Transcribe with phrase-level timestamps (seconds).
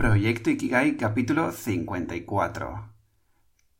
[0.00, 2.88] Proyecto Ikigai capítulo 54.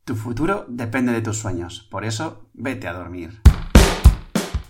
[0.05, 3.41] Tu futuro depende de tus sueños, por eso vete a dormir.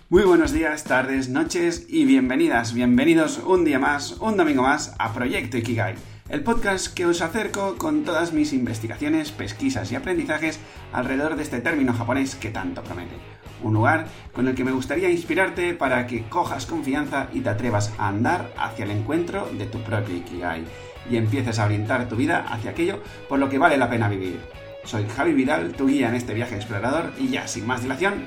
[0.07, 5.11] Muy buenos días, tardes, noches y bienvenidas, bienvenidos un día más, un domingo más a
[5.13, 5.95] Proyecto Ikigai,
[6.29, 10.57] el podcast que os acerco con todas mis investigaciones, pesquisas y aprendizajes
[10.93, 13.17] alrededor de este término japonés que tanto promete
[13.61, 17.93] un lugar con el que me gustaría inspirarte para que cojas confianza y te atrevas
[17.97, 20.65] a andar hacia el encuentro de tu propio Ikigai
[21.09, 24.39] y empieces a orientar tu vida hacia aquello por lo que vale la pena vivir.
[24.83, 28.25] Soy Javi Vidal, tu guía en este viaje explorador y ya sin más dilación,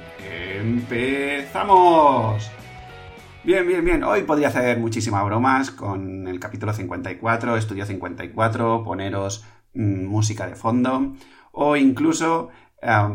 [0.60, 2.50] ¡empezamos!
[3.42, 4.04] Bien, bien, bien.
[4.04, 10.54] Hoy podría hacer muchísimas bromas con el capítulo 54, estudio 54, poneros mm, música de
[10.54, 11.14] fondo
[11.52, 12.50] o incluso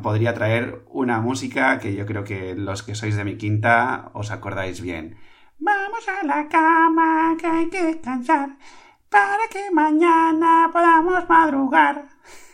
[0.02, 4.31] podría traer una música que yo creo que los que sois de mi quinta os
[4.31, 5.17] acordáis bien.
[5.59, 8.57] Vamos a la cama, que hay que descansar,
[9.09, 12.05] para que mañana podamos madrugar.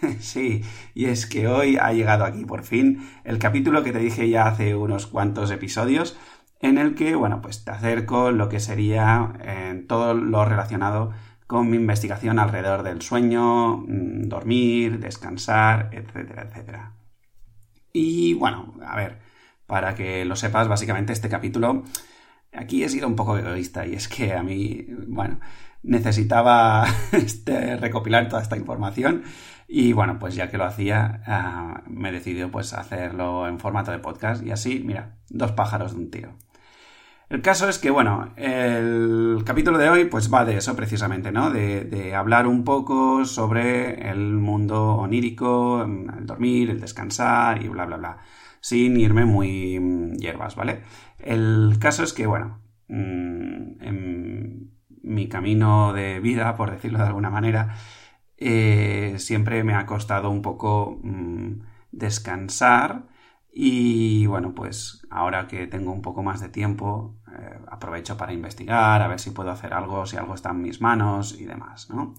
[0.20, 4.30] sí, y es que hoy ha llegado aquí por fin el capítulo que te dije
[4.30, 6.18] ya hace unos cuantos episodios,
[6.62, 11.12] en el que, bueno, pues te acerco lo que sería eh, todo lo relacionado
[11.48, 16.94] con mi investigación alrededor del sueño, mm, dormir, descansar, etcétera, etcétera.
[17.94, 19.20] Y bueno, a ver,
[19.68, 21.84] para que lo sepas, básicamente este capítulo,
[22.54, 25.40] aquí he sido un poco egoísta y es que a mí, bueno,
[25.86, 29.24] necesitaba este, recopilar toda esta información
[29.68, 33.92] y bueno, pues ya que lo hacía, ah, me he decidido pues hacerlo en formato
[33.92, 36.34] de podcast y así, mira, dos pájaros de un tiro.
[37.28, 41.50] El caso es que, bueno, el capítulo de hoy pues va de eso precisamente, ¿no?
[41.50, 47.98] De, hablar un poco sobre el mundo onírico, el dormir, el descansar y bla, bla,
[47.98, 48.18] bla.
[48.62, 50.84] Sin irme muy mm, hierbas, ¿vale?
[51.18, 54.75] El caso es que, bueno, mm, en
[55.06, 57.76] mi camino de vida, por decirlo de alguna manera,
[58.38, 63.08] eh, siempre me ha costado un poco mm, descansar
[63.54, 69.02] y bueno, pues ahora que tengo un poco más de tiempo, eh, aprovecho para investigar,
[69.02, 72.16] a ver si puedo hacer algo, si algo está en mis manos y demás, ¿no?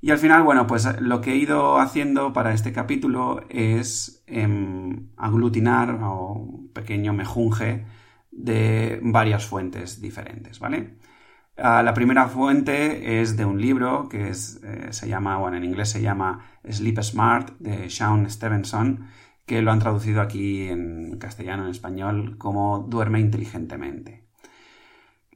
[0.00, 5.08] Y al final, bueno, pues lo que he ido haciendo para este capítulo es em,
[5.16, 7.86] aglutinar o un pequeño mejunje
[8.30, 10.98] de varias fuentes diferentes, ¿vale?
[11.56, 15.90] Ah, la primera fuente es de un libro que eh, se llama, bueno, en inglés
[15.90, 19.06] se llama Sleep Smart de Sean Stevenson
[19.46, 24.24] que lo han traducido aquí en castellano, en español, como duerme inteligentemente.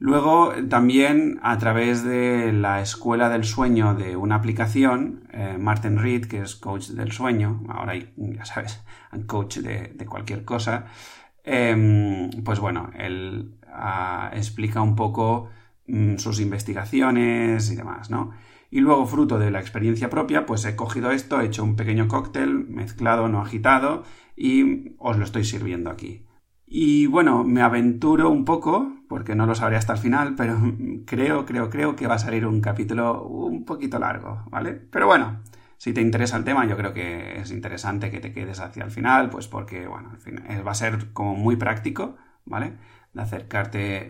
[0.01, 6.27] Luego, también a través de la escuela del sueño de una aplicación, eh, Martin Reed,
[6.27, 8.83] que es coach del sueño, ahora ya sabes,
[9.27, 10.87] coach de, cualquier cosa,
[11.45, 15.51] em, pues bueno, él ah, explica un poco
[16.19, 18.33] sus investigaciones y demás, ¿no?
[18.71, 22.07] Y luego, fruto de la experiencia propia, pues he cogido esto, he hecho un pequeño
[22.07, 24.05] cóctel mezclado, no agitado,
[24.37, 26.27] y os lo estoy sirviendo aquí.
[26.67, 30.59] Y bueno, me aventuro un poco, porque no lo sabré hasta el final, pero
[31.07, 34.75] creo, creo, creo que va a salir un capítulo un poquito largo, ¿vale?
[34.75, 35.41] Pero bueno,
[35.79, 38.91] si te interesa el tema, yo creo que es interesante que te quedes hacia el
[38.91, 42.75] final, pues porque, bueno, fin, va a ser como muy práctico, ¿vale?
[43.19, 44.07] Acercarte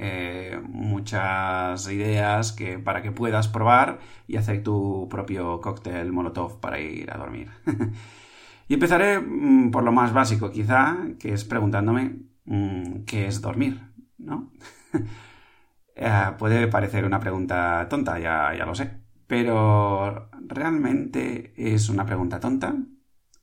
[0.52, 6.80] eh, muchas ideas que, para que puedas probar y hacer tu propio cóctel molotov para
[6.80, 7.48] ir a dormir.
[8.68, 13.80] y empezaré mm, por lo más básico quizá, que es preguntándome mm, qué es dormir,
[14.18, 14.52] ¿no?
[16.00, 18.88] Eh, puede parecer una pregunta tonta, ya, ya lo sé,
[19.26, 22.72] pero ¿realmente es una pregunta tonta?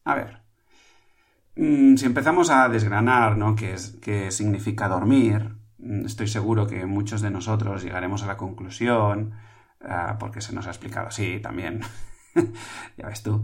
[0.06, 0.46] A ver,
[1.56, 3.56] Mm, si empezamos a desgranar ¿no?
[3.56, 5.55] qué, es, qué significa dormir,
[6.06, 9.34] estoy seguro que muchos de nosotros llegaremos a la conclusión,
[9.82, 11.82] ah, porque se nos ha explicado así también,
[12.98, 13.44] ya ves tú,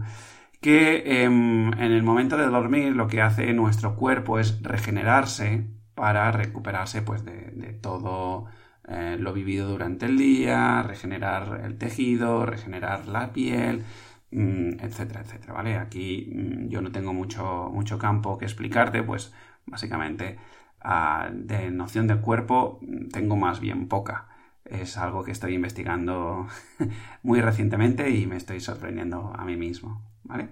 [0.60, 6.30] que em, en el momento de dormir lo que hace nuestro cuerpo es regenerarse para
[6.32, 8.46] recuperarse pues, de, todo
[8.88, 13.84] eh, lo vivido durante el día, regenerar el tejido, regenerar la piel,
[14.32, 15.76] Mm, etcétera, etcétera, ¿vale?
[15.76, 19.32] Aquí mm, yo no tengo mucho, mucho campo que explicarte, pues
[19.66, 20.38] básicamente
[20.84, 24.28] ah, de noción del cuerpo mm, tengo más bien poca.
[24.64, 26.46] Es algo que estoy investigando
[27.22, 30.50] muy recientemente y me estoy sorprendiendo a mí mismo, ¿vale?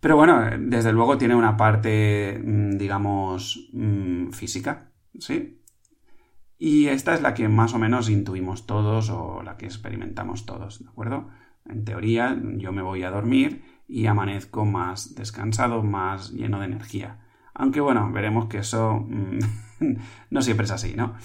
[0.00, 3.68] Pero bueno, desde luego tiene una parte, digamos,
[4.30, 5.60] física, ¿sí?
[6.58, 10.82] Y esta es la que más o menos intuimos todos o la que experimentamos todos,
[10.82, 11.28] ¿de acuerdo?
[11.64, 17.20] En teoría, yo me voy a dormir y amanezco más descansado, más lleno de energía.
[17.58, 19.38] Aunque bueno, veremos que eso mm,
[20.30, 21.16] no siempre es así, ¿no?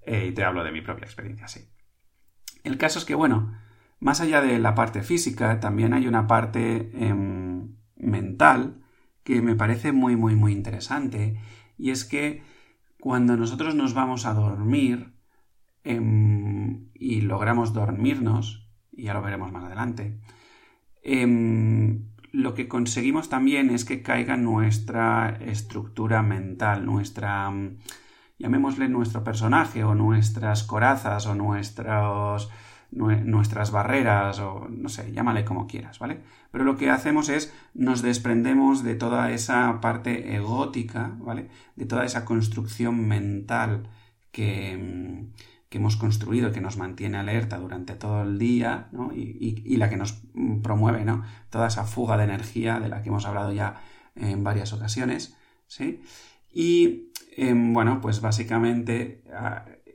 [0.00, 1.68] Eh, y te hablo de mi propia experiencia, sí.
[2.64, 3.54] El caso es que, bueno,
[4.00, 8.82] más allá de la parte física, también hay una parte em, mental
[9.22, 11.38] que me parece muy, muy, muy interesante.
[11.76, 12.42] Y es que
[12.98, 15.12] cuando nosotros nos vamos a dormir
[15.84, 20.18] em, y logramos dormirnos, y ya lo veremos más adelante,
[21.02, 27.52] em, lo que conseguimos también es que caiga nuestra estructura mental, nuestra,
[28.38, 32.50] llamémosle nuestro personaje o nuestras corazas o nuestros
[32.92, 36.20] nuestras barreras o no sé, llámale como quieras, ¿vale?
[36.50, 41.48] Pero lo que hacemos es nos desprendemos de toda esa parte egótica, ¿vale?
[41.74, 43.88] De toda esa construcción mental
[44.30, 45.26] que,
[45.72, 49.10] que hemos construido, que nos mantiene alerta durante todo el día, ¿no?
[49.12, 50.22] Y, la que nos
[50.62, 51.24] promueve, ¿no?
[51.50, 53.80] Toda esa fuga de energía de la que hemos hablado ya
[54.14, 55.36] en varias ocasiones,
[55.66, 56.02] ¿sí?
[56.52, 59.24] Y, em, bueno, pues básicamente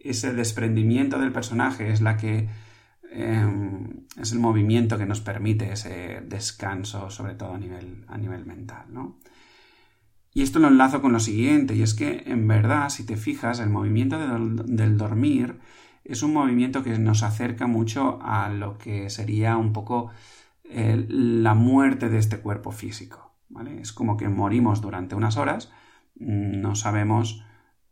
[0.03, 2.49] ese desprendimiento del personaje es la que
[3.09, 8.45] Em, es el movimiento que nos permite ese descanso, sobre todo a nivel, a nivel
[8.45, 9.17] mental, ¿no?
[10.37, 13.59] Y esto lo enlazo con lo siguiente, y es que en verdad, si te fijas,
[13.59, 15.57] el movimiento del dormir
[16.03, 20.11] es un movimiento que nos acerca mucho a lo que sería un poco
[20.63, 23.81] la muerte de este cuerpo físico, ¿vale?
[23.81, 25.71] Es como que morimos durante unas horas,
[26.13, 27.43] no sabemos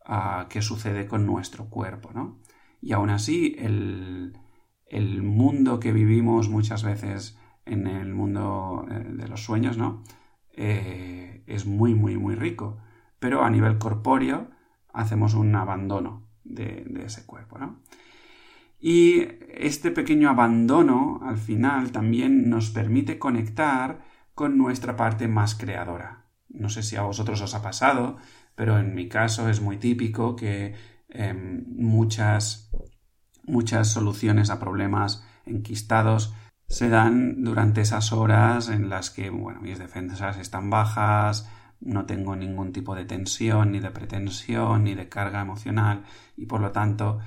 [0.05, 2.37] ah, qué sucede con nuestro cuerpo, ¿no?
[2.79, 4.37] Y aún así, el,
[4.85, 10.03] el mundo que vivimos muchas veces en el mundo eh, de los sueños, ¿no?
[10.51, 12.77] Eh, es muy, muy, muy rico.
[13.19, 14.49] Pero a nivel corpóreo
[14.93, 17.57] hacemos un abandono de, ese cuerpo.
[18.79, 24.03] Y este pequeño abandono, al final, también nos permite conectar
[24.33, 26.25] con nuestra parte más creadora.
[26.49, 28.17] No sé si a vosotros os ha pasado,
[28.55, 30.75] pero en mi caso es muy típico que
[31.09, 32.69] em, muchas
[33.47, 36.33] Muchas soluciones a problemas enquistados
[36.67, 42.35] se dan durante esas horas en las que, bueno, mis defensas están bajas, no tengo
[42.35, 46.03] ningún tipo de tensión, ni de pretensión, ni de carga emocional,
[46.35, 47.19] y por lo tanto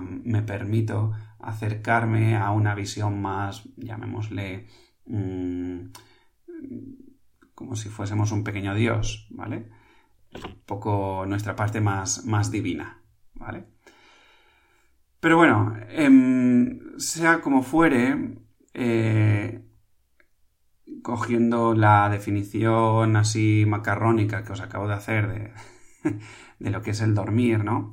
[0.00, 4.66] me permito acercarme a una visión más, llamémosle,
[5.06, 5.78] mm,
[7.54, 9.68] como si fuésemos un pequeño Dios, ¿vale?
[10.32, 13.02] Un poco nuestra parte más, más divina,
[13.34, 13.66] ¿vale?
[15.20, 18.38] Pero bueno, em, sea como fuere,
[18.78, 19.64] eh,
[21.02, 25.52] cogiendo la definición así macarrónica que os acabo de hacer
[26.58, 27.92] de, lo que es el dormir, ¿no?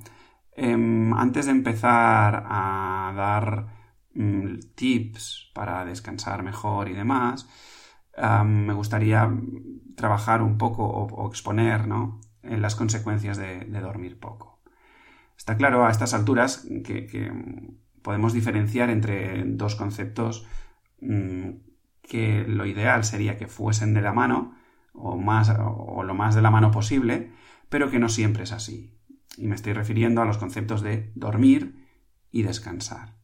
[0.55, 3.67] Em, antes de empezar a dar
[4.13, 7.47] mm, tips para descansar mejor y demás,
[8.45, 9.29] me gustaría
[9.95, 12.21] trabajar un poco o, exponer, ¿no?
[12.43, 14.55] Las consecuencias de dormir poco.
[15.37, 17.31] Está claro a estas alturas que,
[18.01, 20.45] podemos diferenciar entre dos conceptos
[20.99, 24.55] que lo ideal sería que fuesen de la mano
[24.93, 27.31] o, más, o lo más de la mano posible,
[27.69, 28.91] pero que no siempre es así.
[29.37, 31.85] Y me estoy refiriendo a los conceptos de dormir
[32.31, 33.15] y descansar.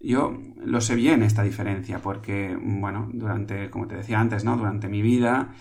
[0.00, 4.56] Yo lo sé bien esta diferencia porque, bueno, durante, como te decía antes, ¿no?
[4.56, 5.54] Durante mi vida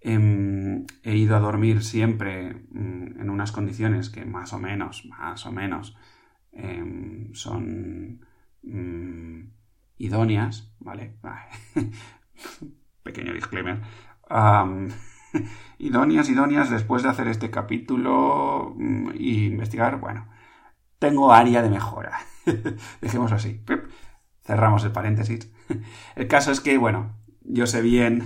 [0.00, 5.44] Em, he ido a dormir siempre mm, en unas condiciones que más o menos, más
[5.44, 5.96] o menos,
[6.52, 8.24] em, son
[8.62, 9.42] mm,
[10.00, 11.14] idóneas, ¿vale?
[13.02, 13.82] Pequeño disclaimer.
[15.78, 18.74] idóneas, idóneas, después de hacer este capítulo
[19.14, 20.26] y investigar, bueno,
[20.98, 22.18] tengo área de mejora.
[23.00, 23.62] Dejémoslo así.
[24.42, 25.52] Cerramos el paréntesis.
[26.16, 28.24] El caso es que, bueno, yo sé bien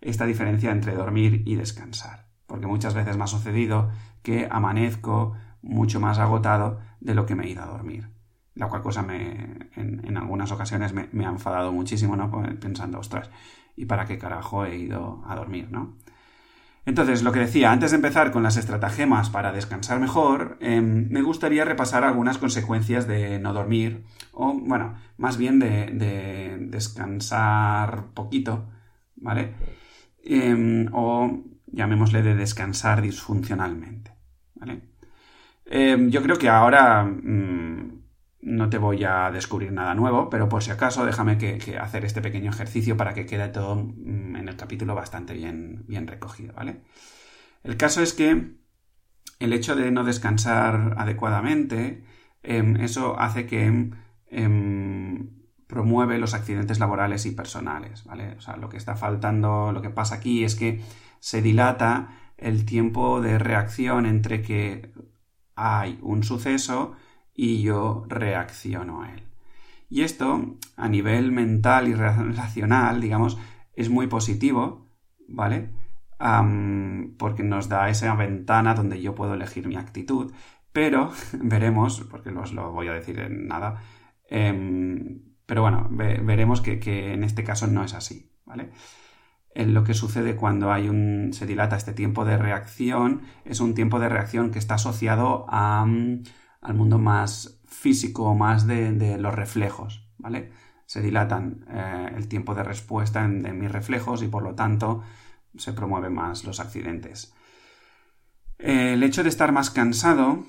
[0.00, 3.90] esta diferencia entre dormir y descansar, porque muchas veces me ha sucedido
[4.22, 8.19] que amanezco mucho más agotado de lo que me he ido a dormir.
[8.54, 12.30] La cual cosa me, en, algunas ocasiones me, ha enfadado muchísimo, ¿no?
[12.30, 13.30] Pues pensando, ostras,
[13.76, 15.96] ¿y para qué carajo he ido a dormir, no?
[16.86, 21.22] Entonces, lo que decía, antes de empezar con las estratagemas para descansar mejor, em, me
[21.22, 28.68] gustaría repasar algunas consecuencias de no dormir, o bueno, más bien de, de descansar poquito,
[29.16, 29.54] ¿vale?
[30.24, 34.12] Em, o llamémosle de descansar disfuncionalmente.
[35.66, 37.99] Em, yo creo que ahora mm,
[38.42, 42.22] no te voy a descubrir nada nuevo, pero por si acaso déjame que, hacer este
[42.22, 46.82] pequeño ejercicio para que quede todo mm, en el capítulo bastante bien, bien recogido, ¿vale?
[47.62, 48.56] El caso es que
[49.38, 52.04] el hecho de no descansar adecuadamente,
[52.42, 53.90] em, eso hace que
[55.66, 58.34] promueve los accidentes laborales y personales, ¿vale?
[58.36, 60.80] O sea, lo que está faltando, lo que pasa aquí es que
[61.20, 64.92] se dilata el tiempo de reacción entre que
[65.54, 66.96] hay un suceso
[67.42, 69.22] y yo reacciono a él.
[69.88, 73.38] Y esto, a nivel mental y relacional, digamos,
[73.72, 74.86] es muy positivo,
[75.26, 75.70] ¿vale?
[77.16, 80.34] porque nos da esa ventana donde yo puedo elegir mi actitud,
[80.70, 83.82] pero veremos, porque os lo voy a decir en nada,
[84.28, 88.70] em, pero bueno, veremos que, que, en este caso no es así, ¿vale?
[89.54, 93.72] En lo que sucede cuando hay un, se dilata este tiempo de reacción es un
[93.74, 95.86] tiempo de reacción que está asociado a,
[96.60, 100.52] al mundo más físico, más de, los reflejos, ¿vale?
[100.86, 105.02] Se dilatan eh, el tiempo de respuesta en, de mis reflejos y por lo tanto
[105.56, 107.34] se promueven más los accidentes.
[108.58, 110.44] El hecho de estar más cansado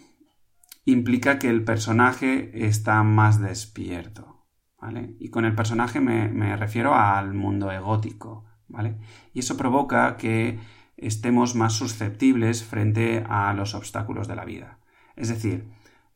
[0.83, 4.45] implica que el personaje está más despierto,
[4.79, 5.15] ¿vale?
[5.19, 8.97] Y con el personaje me, me refiero al mundo egótico, ¿vale?
[9.33, 10.59] Y eso provoca que
[10.97, 14.79] estemos más susceptibles frente a los obstáculos de la vida.
[15.15, 15.71] Es decir,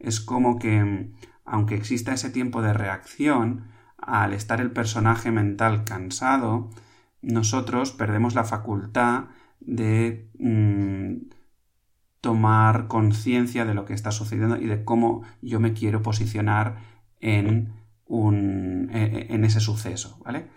[0.05, 1.11] es como que,
[1.45, 3.65] aunque exista ese tiempo de reacción,
[3.97, 6.69] al estar el personaje mental cansado,
[7.21, 9.25] nosotros perdemos la facultad
[9.59, 11.27] de mm,
[12.21, 16.77] tomar conciencia de lo que está sucediendo y de cómo yo me quiero posicionar
[17.19, 17.73] en,
[18.05, 20.47] un, e, e, en ese suceso, ¿vale?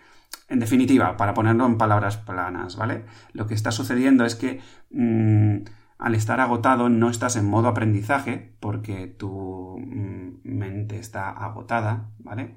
[0.47, 3.05] En definitiva, para ponerlo en palabras planas, ¿vale?
[3.33, 5.57] Lo que está sucediendo es que mm,
[5.99, 12.55] al estar agotado no estás en modo aprendizaje porque tu mm, mente está agotada, ¿vale?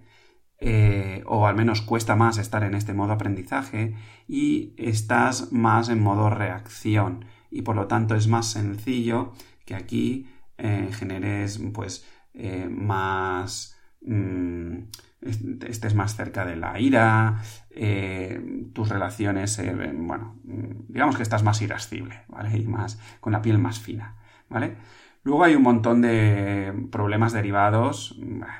[0.58, 3.96] Eh, o al menos cuesta más estar en este modo aprendizaje
[4.28, 9.32] y estás más en modo reacción y por lo tanto es más sencillo
[9.66, 14.84] que aquí eh, generes pues eh, más mm,
[15.22, 19.60] estés más cerca de la ira, eh, tus relaciones,
[19.94, 22.56] bueno, digamos que estás más irascible, ¿vale?
[22.58, 24.16] Y más, con la piel más fina,
[24.48, 24.76] ¿vale?
[25.24, 28.18] Luego hay un montón de problemas derivados,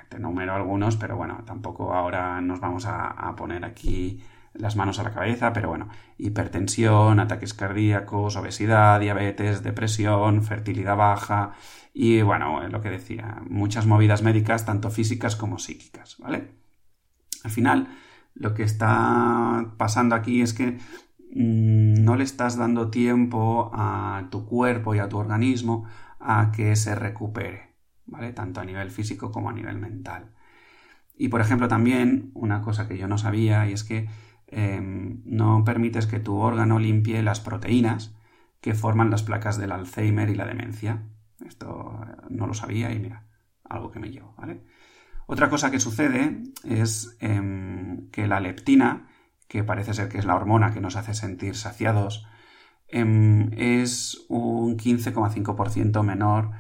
[0.09, 4.23] te número algunos, pero bueno, tampoco ahora nos vamos a, poner aquí
[4.55, 5.89] las manos a la cabeza, pero bueno,
[6.19, 11.55] hipertensión, ataques cardíacos, obesidad, diabetes, depresión, fertilidad baja
[11.95, 16.49] y bueno, lo que decía, muchas movidas médicas, tanto físicas como psíquicas, ¿vale?
[17.45, 17.89] Al final,
[18.35, 20.79] lo que está pasando aquí es que
[21.35, 25.85] mm, no le estás dando tiempo a tu cuerpo y a tu organismo
[26.19, 27.75] a que se recupere,
[28.07, 28.33] ¿vale?
[28.33, 30.31] Tanto a nivel físico como a nivel mental.
[31.17, 34.09] Y por ejemplo también una cosa que yo no sabía y es que
[34.47, 38.15] em, no permites que tu órgano limpie las proteínas
[38.61, 41.03] que forman las placas del Alzheimer y la demencia.
[41.47, 43.27] Esto eh, no lo sabía y mira,
[43.65, 44.35] algo que me llevo.
[45.27, 49.09] Otra cosa que sucede es em, que la leptina,
[49.49, 52.27] que parece ser que es la hormona que nos hace sentir saciados,
[52.89, 56.51] em, es un 15,5% menor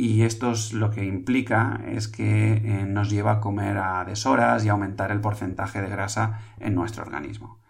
[0.00, 4.64] y esto es lo que implica es que eh, nos lleva a comer a deshoras
[4.64, 7.60] y aumentar el porcentaje de grasa en nuestro organismo.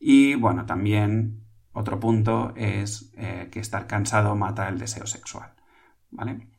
[0.00, 5.52] Y bueno, también otro punto es eh, que estar cansado mata el deseo sexual.
[6.14, 6.54] ¿Vale?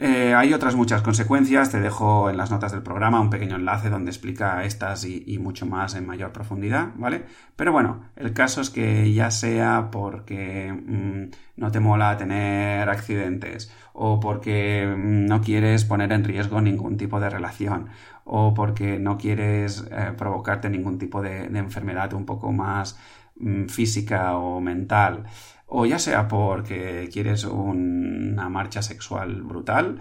[0.00, 3.90] Eh, hay otras muchas consecuencias, te dejo en las notas del programa un pequeño enlace
[3.90, 7.24] donde explica estas y, mucho más en mayor profundidad, ¿vale?
[7.56, 13.72] Pero bueno, el caso es que ya sea porque mm, no te mola tener accidentes,
[13.92, 17.88] o porque mm, no quieres poner en riesgo ningún tipo de relación,
[18.24, 22.96] o porque no quieres eh, provocarte ningún tipo de, enfermedad un poco más
[23.40, 25.24] mm, física o mental,
[25.68, 30.00] o ya sea porque quieres una marcha sexual brutal,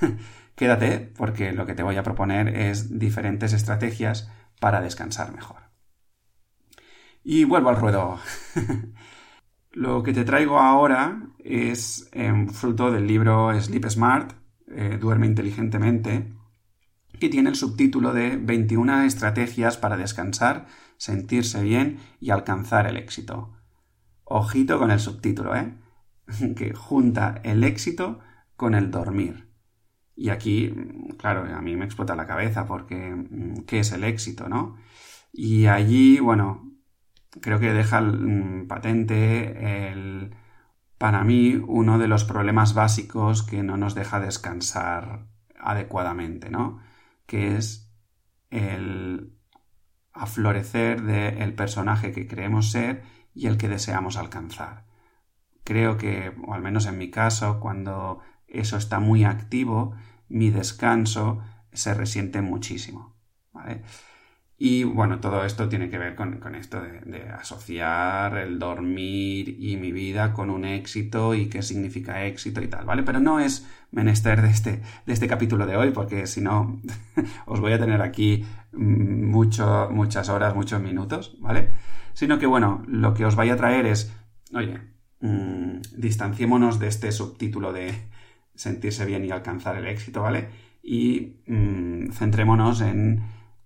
[0.56, 4.30] quédate porque lo que te voy a proponer es diferentes estrategias
[4.60, 5.64] para descansar mejor.
[7.22, 8.18] Y vuelvo al ruedo.
[9.72, 14.32] lo que te traigo ahora es em, fruto del libro Sleep Smart,
[14.68, 16.32] eh, Duerme inteligentemente,
[17.20, 23.53] que tiene el subtítulo de 21 estrategias para descansar, sentirse bien y alcanzar el éxito.
[24.36, 25.74] Ojito con el subtítulo, ¿eh?
[26.56, 28.18] que junta el éxito
[28.56, 29.48] con el dormir.
[30.16, 30.74] Y aquí,
[31.18, 34.76] claro, a mí me explota la cabeza porque mm, ¿qué es el éxito, no?
[35.32, 36.68] Y allí, bueno,
[37.40, 40.34] creo que deja mm, patente el,
[40.98, 45.28] para mí, uno de los problemas básicos que no nos deja descansar
[45.60, 46.80] adecuadamente, ¿no?
[47.26, 47.88] Que es
[48.50, 49.38] el
[50.12, 54.86] aflorecer del personaje que creemos ser y el que deseamos alcanzar.
[55.64, 59.94] Creo que, o al menos en mi caso, cuando eso está muy activo,
[60.28, 63.14] mi descanso se resiente muchísimo.
[64.56, 69.90] Y bueno, todo esto tiene que ver con, esto de, asociar el dormir y mi
[69.90, 73.02] vida con un éxito y qué significa éxito y tal, ¿vale?
[73.02, 76.80] Pero no es menester de este, de este capítulo de hoy, porque si no,
[77.46, 81.70] os voy a tener aquí mm, mucho, muchas horas, muchos minutos, ¿vale?
[82.14, 84.16] Sino que bueno, lo que os vaya a traer es,
[84.54, 84.80] oye,
[85.20, 88.08] mmm, distanciémonos de este subtítulo de
[88.54, 90.48] sentirse bien y alcanzar el éxito, ¿vale?
[90.82, 93.22] Y mm, centrémonos en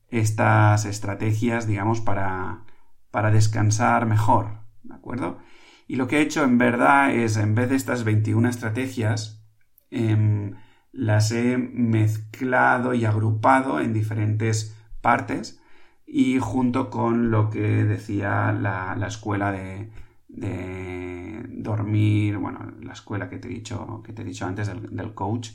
[0.09, 2.65] estas estrategias, digamos, para,
[3.11, 5.39] para descansar mejor, ¿de acuerdo?
[5.87, 9.45] Y lo que he hecho en verdad es, en vez de estas 21 estrategias,
[9.91, 10.55] em,
[10.93, 15.58] las he mezclado y agrupado en diferentes partes
[16.09, 19.91] y junto con lo que decía la, escuela de,
[21.49, 25.15] dormir, bueno, la escuela que te he dicho, que te he dicho antes del, del
[25.15, 25.51] coach,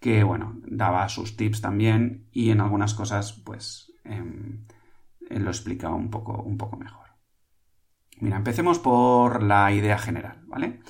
[0.00, 4.22] que bueno, daba sus tips también y en algunas cosas pues eh,
[5.30, 7.06] lo explicaba un poco, un poco mejor.
[8.20, 10.80] Mira, empecemos por la idea general, ¿vale?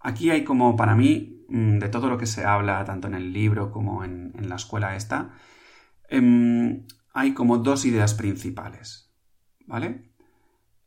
[0.00, 3.32] Aquí hay como para mí, mm, de todo lo que se habla tanto en el
[3.32, 5.32] libro como en, la escuela esta,
[6.08, 9.10] em, hay como dos ideas principales,
[9.66, 10.12] ¿vale?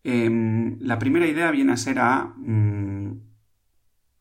[0.04, 3.20] Em, la primera idea viene a ser a mm,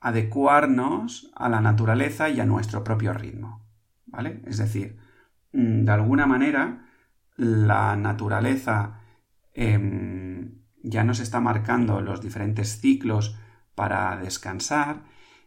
[0.00, 3.62] adecuarnos a la naturaleza y a nuestro propio ritmo,
[4.06, 4.40] ¿vale?
[4.46, 4.96] Es decir,
[5.52, 6.86] mm, de alguna manera,
[7.36, 9.02] la naturaleza
[9.52, 13.36] em, ya nos está marcando los diferentes ciclos
[13.74, 15.02] para descansar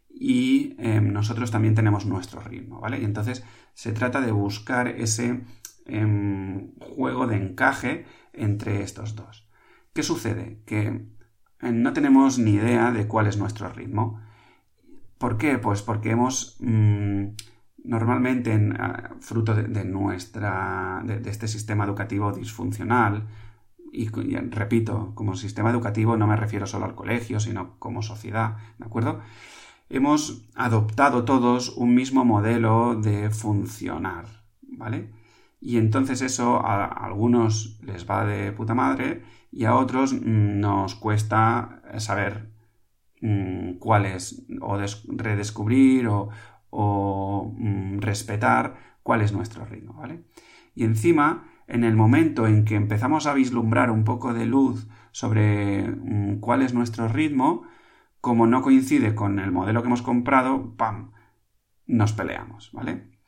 [0.09, 2.99] y em, nosotros también tenemos nuestro ritmo, ¿vale?
[3.01, 5.41] Y entonces se trata de buscar ese
[5.85, 9.49] em, juego de encaje entre estos dos.
[9.93, 10.61] ¿Qué sucede?
[10.65, 11.05] Que
[11.61, 14.21] no tenemos ni idea de cuál es nuestro ritmo.
[15.17, 15.57] ¿Por qué?
[15.59, 17.25] Pues porque hemos mm,
[17.83, 23.27] normalmente, en, ah, fruto de, nuestra, de, este sistema educativo disfuncional,
[23.93, 28.85] y, repito, como sistema educativo no me refiero solo al colegio, sino como sociedad, ¿de
[28.85, 29.19] acuerdo?
[29.89, 34.25] Hemos adoptado todos un mismo modelo de funcionar,
[34.61, 35.11] ¿vale?
[35.61, 40.95] Y entonces eso a algunos les va de puta madre y a otros mm, nos
[40.95, 42.51] cuesta saber
[43.21, 50.23] Mm, cuál es, o redescubrir o, mm, respetar cuál es nuestro ritmo, ¿vale?
[50.75, 55.87] Y encima, en el momento en que empezamos a vislumbrar un poco de luz sobre
[55.87, 57.63] mm, cuál es nuestro ritmo,
[58.21, 61.11] como no coincide con el modelo que hemos comprado, ¡pam!
[61.87, 63.20] Nos peleamos, ¿vale?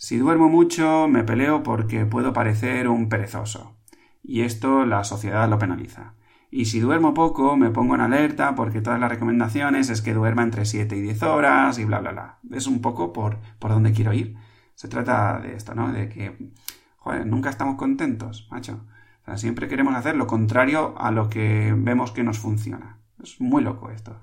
[0.00, 3.76] Si duermo mucho, me peleo porque puedo parecer un perezoso.
[4.22, 6.14] Y esto la sociedad lo penaliza.
[6.52, 10.44] Y si duermo poco, me pongo en alerta porque todas las recomendaciones es que duerma
[10.44, 12.38] entre 7 y 10 horas y bla, bla, bla.
[12.52, 14.36] Es un poco por, por dónde quiero ir.
[14.76, 15.92] Se trata de esto, ¿no?
[15.92, 16.52] De que,
[16.98, 18.86] joder, nunca estamos contentos, macho.
[19.22, 23.00] O sea, siempre queremos hacer lo contrario a lo que vemos que nos funciona.
[23.20, 24.20] Es muy loco esto.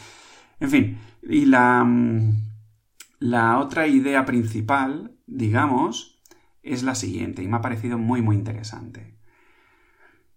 [0.60, 1.82] en fin, y la,
[3.20, 6.22] la otra idea principal, digamos,
[6.62, 9.14] es la siguiente y me ha parecido muy, muy interesante.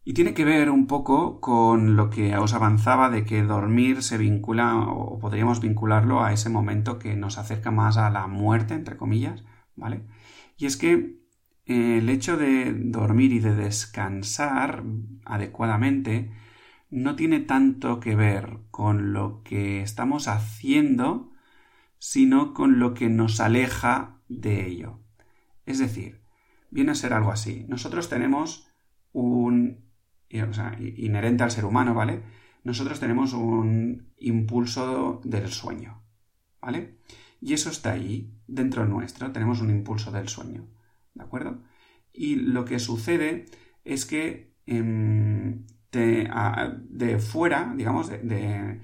[0.03, 4.17] Y tiene que ver un poco con lo que os avanzaba de que dormir se
[4.17, 8.95] vincula o podríamos vincularlo a ese momento que nos acerca más a la muerte, entre
[8.95, 9.43] comillas,
[9.75, 10.05] ¿vale?
[10.57, 11.19] Y es que
[11.65, 14.85] eh, el hecho de dormir y de descansar
[15.25, 16.31] adecuadamente
[16.89, 21.33] no tiene tanto que ver con lo que estamos haciendo,
[21.99, 24.99] sino con lo que nos aleja de ello.
[25.65, 26.21] Es decir,
[26.69, 27.65] viene a ser algo así.
[27.67, 28.67] Nosotros tenemos
[29.13, 29.85] un
[30.29, 32.21] inherente al ser humano, ¿vale?
[32.63, 36.03] Nosotros tenemos un impulso del sueño,
[36.61, 36.97] ¿vale?
[37.39, 40.67] Y eso está ahí, dentro nuestro, tenemos un impulso del sueño,
[41.13, 41.61] ¿de acuerdo?
[42.11, 43.45] Y lo que sucede
[43.85, 48.81] es que em, de fuera, digamos, de,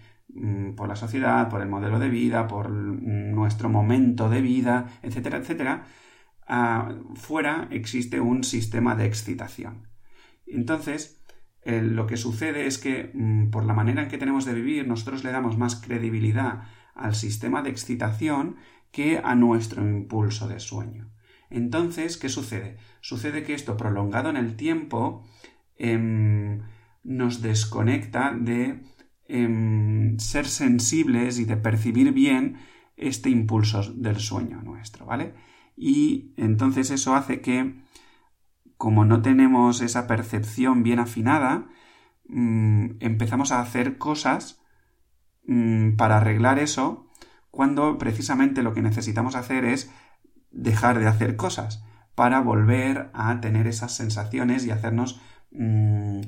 [0.76, 5.86] por la sociedad, por el modelo de vida, por nuestro momento de vida, etcétera, etcétera,
[7.16, 9.88] fuera existe un sistema de excitación.
[10.48, 11.24] Entonces,
[11.66, 15.24] lo que sucede es que mm, por la manera en que tenemos de vivir, nosotros
[15.24, 16.64] le damos más credibilidad
[16.96, 18.58] al sistema de excitación
[18.92, 21.10] que a nuestro impulso de sueño.
[21.50, 22.78] Entonces, ¿qué sucede?
[23.02, 25.24] Sucede que esto prolongado en el tiempo
[25.78, 26.62] em,
[27.04, 28.82] nos desconecta de
[29.28, 32.58] em, ser sensibles y de percibir bien
[32.98, 35.34] este impulso del sueño nuestro, ¿vale?
[35.76, 37.84] Y entonces eso hace que
[38.78, 41.68] como no tenemos esa percepción bien afinada,
[42.28, 44.62] mm, empezamos a hacer cosas
[45.46, 47.08] mm, para arreglar eso
[47.52, 49.92] cuando precisamente lo que necesitamos hacer es
[50.52, 51.84] dejar de hacer cosas.
[52.16, 55.20] para volver a tener esas sensaciones y hacernos
[55.52, 56.22] mm,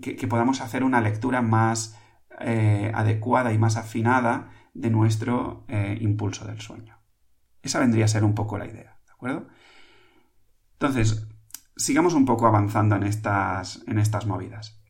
[0.00, 1.98] que, podamos hacer una lectura más
[2.40, 6.98] eh, adecuada y más afinada de nuestro eh, impulso del sueño.
[7.62, 9.48] Esa vendría a ser un poco la idea, ¿de acuerdo?
[10.74, 11.28] Entonces,
[11.76, 14.80] sigamos un poco avanzando en estas, en estas movidas.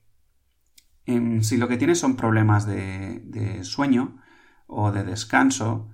[1.06, 4.18] Em, si lo que tienes son problemas de, sueño
[4.66, 5.90] o de descanso,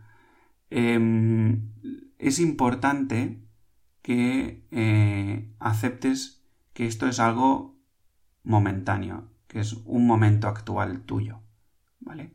[0.70, 1.72] em,
[2.18, 3.42] es importante
[4.02, 7.69] que eh, aceptes que esto es algo
[8.50, 11.40] momentáneo, que es un momento actual tuyo.
[12.00, 12.34] ¿Vale?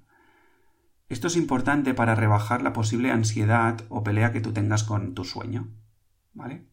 [1.10, 5.24] Esto es importante para rebajar la posible ansiedad o pelea que tú tengas con tu
[5.24, 5.68] sueño.
[6.34, 6.66] ¿Vale?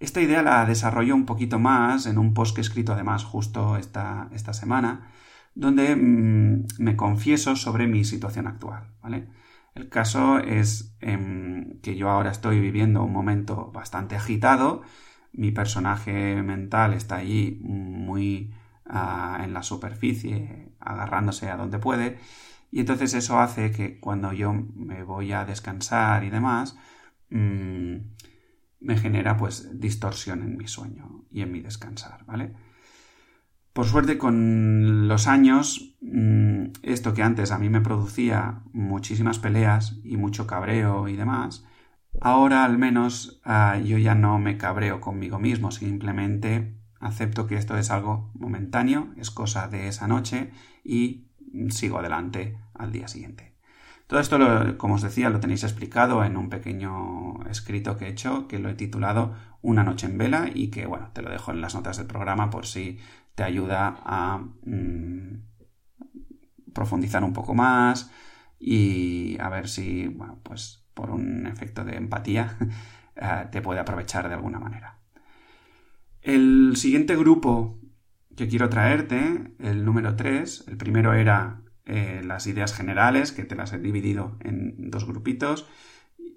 [0.00, 3.76] Esta idea la desarrollo un poquito más en un post que he escrito además justo
[3.76, 5.12] esta, esta semana,
[5.54, 8.88] donde mm, me confieso sobre mi situación actual.
[9.00, 9.28] ¿vale?
[9.74, 14.82] El caso es em, que yo ahora estoy viviendo un momento bastante agitado,
[15.32, 18.52] mi personaje mental está allí muy
[18.86, 22.18] ah, en la superficie, agarrándose a donde puede,
[22.70, 26.76] y entonces eso hace que cuando yo me voy a descansar y demás,
[27.30, 27.96] mm,
[28.80, 32.54] me genera pues distorsión en mi sueño y en mi descansar, ¿vale?
[33.72, 39.98] Por suerte con los años, mm, esto que antes a mí me producía muchísimas peleas
[40.02, 41.64] y mucho cabreo y demás,
[42.20, 47.76] ahora al menos ah, yo ya no me cabreo conmigo mismo, simplemente acepto que esto
[47.76, 50.50] es algo momentáneo, es cosa de esa noche
[50.84, 51.28] y
[51.70, 53.52] sigo adelante al día siguiente.
[54.06, 54.38] Todo esto,
[54.76, 58.68] como os decía, lo tenéis explicado en un pequeño escrito que he hecho, que lo
[58.68, 61.96] he titulado Una noche en vela y que, bueno, te lo dejo en las notas
[61.96, 62.98] del programa por si
[63.34, 65.42] te ayuda a mm,
[66.74, 68.10] profundizar un poco más
[68.58, 72.56] y a ver si, bueno, pues por un efecto de empatía
[73.16, 74.98] eh, te puede aprovechar de alguna manera.
[76.22, 77.78] El siguiente grupo
[78.36, 83.56] que quiero traerte, el número 3, el primero era eh, las ideas generales, que te
[83.56, 85.68] las he dividido en dos grupitos.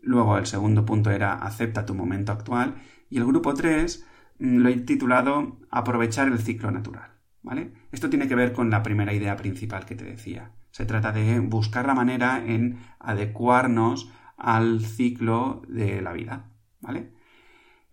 [0.02, 2.76] Luego el segundo punto era acepta tu momento actual.
[3.10, 4.06] Y el grupo 3
[4.40, 7.12] mm, lo he titulado aprovechar el ciclo natural.
[7.44, 7.74] ¿Vale?
[7.92, 10.52] Esto tiene que ver con la primera idea principal que te decía.
[10.72, 16.52] Se trata de buscar la manera en adecuarnos al ciclo de la vida.
[16.82, 17.12] ¿Vale?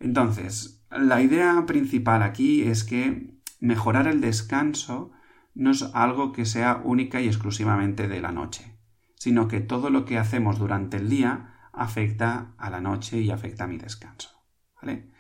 [0.00, 5.12] Entonces, la idea principal aquí es que mejorar el descanso
[5.55, 8.76] no es algo que sea única y exclusivamente de la noche,
[9.14, 13.64] sino que todo lo que hacemos durante el día afecta a la noche y afecta
[13.64, 14.31] a mi descanso.
[14.81, 15.11] ¿Vale?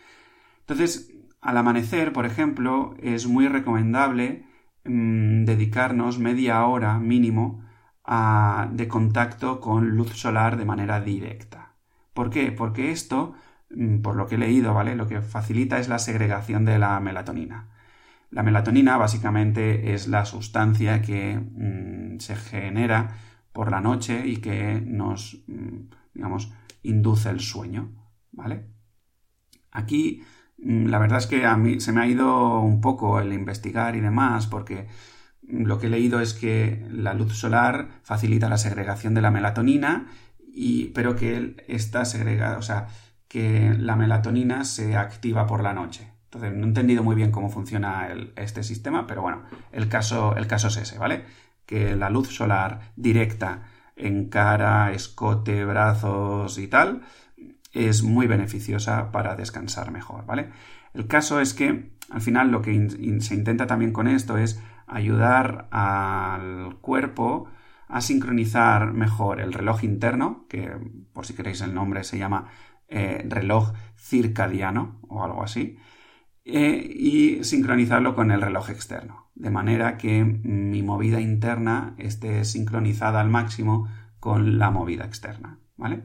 [0.60, 4.46] Entonces, al amanecer, por ejemplo, es muy recomendable
[4.84, 7.64] mm, dedicarnos media hora mínimo
[8.04, 11.74] de contacto con luz solar de manera directa.
[12.14, 12.52] ¿Por qué?
[12.52, 13.34] Porque esto,
[13.70, 14.96] mm, por lo que he leído, ¿vale?
[14.96, 17.68] Lo que facilita es la segregación de la melatonina.
[18.30, 23.16] La melatonina básicamente es la sustancia que mm, se genera
[23.52, 27.92] por la noche y que nos, mm, digamos, induce el sueño,
[28.32, 28.66] ¿vale?
[29.70, 30.22] Aquí
[30.58, 34.00] la verdad es que a mí se me ha ido un poco el investigar y
[34.00, 34.86] demás porque
[35.42, 40.06] lo que he leído es que la luz solar facilita la segregación de la melatonina
[40.38, 42.88] y, pero que está segregada, o sea,
[43.28, 46.12] que la melatonina se activa por la noche.
[46.24, 50.46] Entonces, no he entendido muy bien cómo funciona este sistema, pero bueno, el caso, el
[50.46, 51.24] caso es ese, ¿vale?
[51.66, 53.64] Que la luz solar directa
[53.96, 57.02] en cara, escote, brazos y tal
[57.72, 60.50] es muy beneficiosa para descansar mejor, ¿vale?
[60.94, 62.88] El caso es que al final lo que
[63.20, 64.60] se intenta también con esto es
[64.92, 67.48] ayudar al cuerpo
[67.88, 70.76] a sincronizar mejor el reloj interno, que
[71.12, 72.46] por si queréis el nombre se llama
[72.88, 75.78] eh, reloj circadiano o algo así,
[76.44, 83.20] eh, y sincronizarlo con el reloj externo, de manera que mi movida interna esté sincronizada
[83.20, 86.04] al máximo con la movida externa, ¿vale?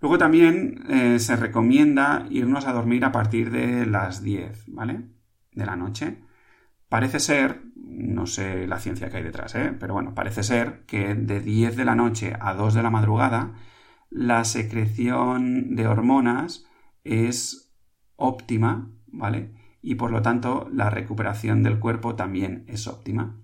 [0.00, 5.02] Luego también eh, se recomienda irnos a dormir a partir de las 10, ¿vale?
[5.52, 6.22] De la noche.
[6.90, 9.74] Parece ser, no sé la ciencia que hay detrás, ¿eh?
[9.80, 13.54] pero bueno, parece ser que de 10 de la noche a 2 de la madrugada
[14.10, 16.66] la secreción de hormonas
[17.04, 17.72] es
[18.16, 19.52] óptima ¿vale?
[19.82, 23.36] Y por lo tanto la recuperación del cuerpo también es óptima.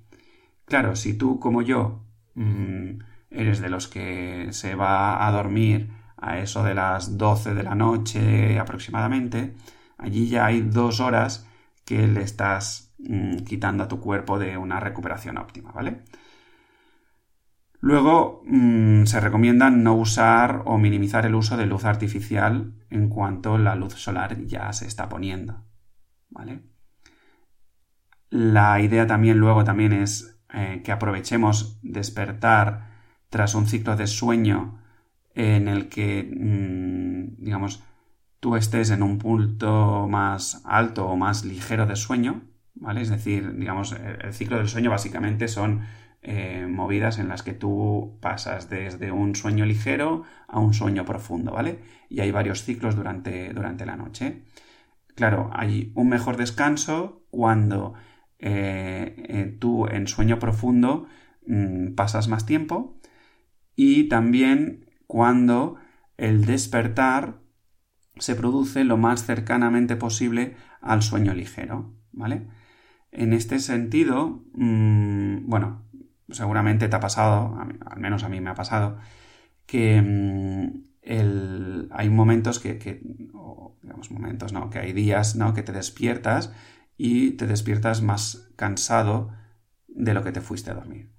[0.65, 2.05] Claro, si tú como yo
[2.35, 2.99] mm,
[3.31, 7.75] eres de los que se va a dormir a eso de las 12 de la
[7.75, 9.55] noche aproximadamente,
[9.99, 11.49] allí ya hay dos horas
[11.85, 16.03] que le estás mm, quitando a tu cuerpo de una recuperación óptima, ¿vale?
[17.81, 23.59] Luego mm, se recomienda no usar o minimizar el uso de luz artificial en cuanto
[23.59, 25.65] la luz solar ya se está poniendo.
[26.31, 26.63] ¿Vale?
[28.31, 32.89] La idea también luego también es eh, que aprovechemos despertar
[33.31, 34.81] tras un ciclo de sueño
[35.35, 37.85] en el que, mm, digamos,
[38.41, 42.43] tú estés en un punto más alto o más ligero de sueño,
[42.77, 43.03] ¿vale?
[43.03, 45.83] Es decir, digamos, el ciclo del sueño básicamente son
[46.23, 51.53] eh, movidas en las que tú pasas desde un sueño ligero a un sueño profundo,
[51.53, 51.79] ¿vale?
[52.09, 54.43] Y hay varios ciclos durante, durante la noche.
[55.15, 57.95] Claro, hay un mejor descanso cuando
[58.39, 61.07] eh, eh, tú en sueño profundo
[61.47, 62.99] mm, pasas más tiempo
[63.77, 65.77] y también cuando
[66.17, 67.41] el despertar
[68.19, 72.49] se produce lo más cercanamente posible al sueño ligero, ¿vale?
[73.17, 75.83] En este sentido, mm, bueno,
[76.29, 78.99] seguramente te ha pasado, al menos a mí me ha pasado,
[79.65, 82.75] que mm, hay momentos que,
[83.83, 84.69] digamos momentos, ¿no?
[84.69, 85.55] Que hay días, ¿no?
[85.55, 86.53] Que te despiertas
[86.99, 89.31] y te despiertas más cansado
[89.89, 91.11] de lo que te fuiste a dormir.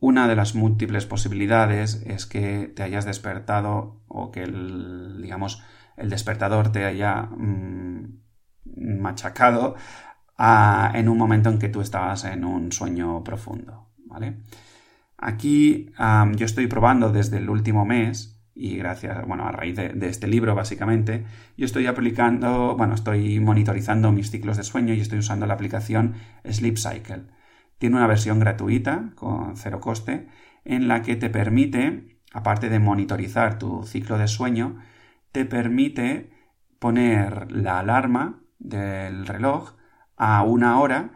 [0.00, 5.62] Una de las múltiples posibilidades es que te hayas despertado o que el, digamos,
[5.98, 8.18] el despertador te haya mm,
[8.64, 9.76] machacado
[10.94, 13.88] en un momento en que tú estabas en un sueño profundo.
[15.16, 15.90] Aquí
[16.36, 20.54] yo estoy probando desde el último mes y gracias, bueno, a raíz de, este libro
[20.54, 21.24] básicamente,
[21.56, 26.14] yo estoy aplicando, bueno, estoy monitorizando mis ciclos de sueño y estoy usando la aplicación
[26.44, 27.22] Sleep Cycle.
[27.78, 30.28] Tiene una versión gratuita con cero coste
[30.64, 34.78] en la que te permite, aparte de monitorizar tu ciclo de sueño,
[35.32, 36.30] te permite
[36.78, 39.74] poner la alarma del reloj
[40.16, 41.12] a una hora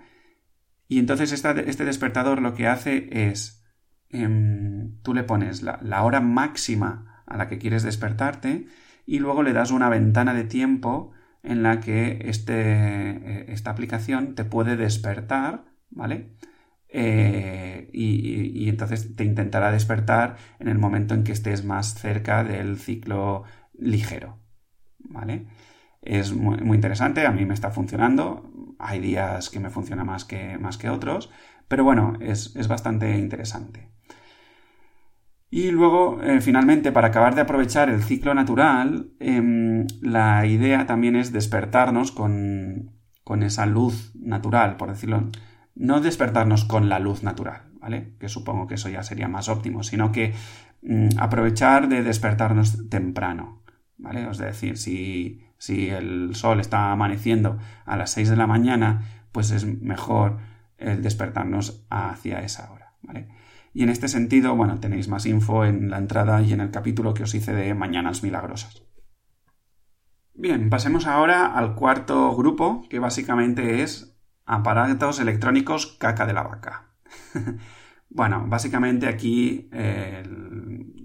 [0.88, 3.64] y entonces este despertador lo que hace es,
[4.10, 8.66] em, tú le pones la, hora máxima a la que quieres despertarte
[9.04, 14.34] y luego le das una ventana de tiempo en la que este, eh, esta aplicación
[14.34, 16.36] te puede despertar, ¿vale?
[16.88, 22.78] Eh, y, entonces te intentará despertar en el momento en que estés más cerca del
[22.78, 23.44] ciclo
[23.78, 24.38] ligero,
[24.98, 25.46] ¿vale?
[26.02, 30.58] Es muy interesante, a mí me está funcionando, hay días que me funciona más que,
[30.58, 31.30] más que otros,
[31.68, 33.90] pero bueno, es, bastante interesante.
[35.50, 41.16] Y luego, eh, finalmente, para acabar de aprovechar el ciclo natural, em, la idea también
[41.16, 42.92] es despertarnos con,
[43.42, 45.30] esa luz natural, por decirlo.
[45.74, 48.14] No despertarnos con la luz natural, ¿vale?
[48.18, 50.34] Que supongo que eso ya sería más óptimo, sino que
[50.82, 53.62] mm, aprovechar de despertarnos temprano,
[53.98, 54.28] ¿vale?
[54.30, 59.50] Es decir, si si el sol está amaneciendo a las 6 de la mañana, pues
[59.50, 60.38] es mejor
[60.78, 63.28] el despertarnos hacia esa hora, ¿vale?
[63.72, 67.12] Y en este sentido, bueno, tenéis más info en la entrada y en el capítulo
[67.12, 68.82] que os hice de Mañanas Milagrosas.
[70.32, 76.90] Bien, pasemos ahora al cuarto grupo, que básicamente es aparatos electrónicos caca de la vaca.
[78.08, 79.68] bueno, básicamente aquí,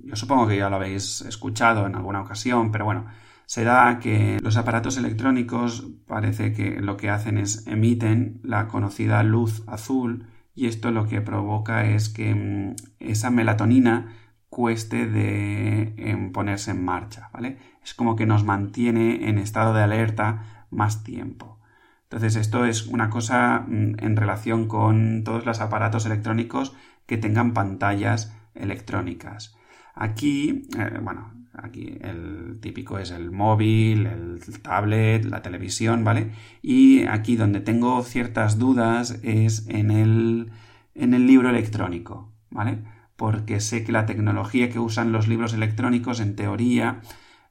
[0.05, 3.07] yo supongo que ya lo habéis escuchado en alguna ocasión, pero bueno,
[3.51, 9.23] se da que los aparatos electrónicos parece que lo que hacen es emiten la conocida
[9.23, 14.15] luz azul y esto lo que provoca es que mm, esa melatonina
[14.47, 17.57] cueste de ponerse en marcha, ¿vale?
[17.83, 21.59] Es como que nos mantiene en estado de alerta más tiempo.
[22.03, 26.73] Entonces esto es una cosa mm, en relación con todos los aparatos electrónicos
[27.05, 29.57] que tengan pantallas electrónicas.
[29.93, 36.31] Aquí, eh, bueno, Aquí el típico es el móvil, el tablet, la televisión, ¿vale?
[36.61, 40.51] Y aquí donde tengo ciertas dudas es en el,
[40.95, 42.79] en el libro electrónico, ¿vale?
[43.17, 47.01] Porque sé que la tecnología que usan los libros electrónicos, en teoría,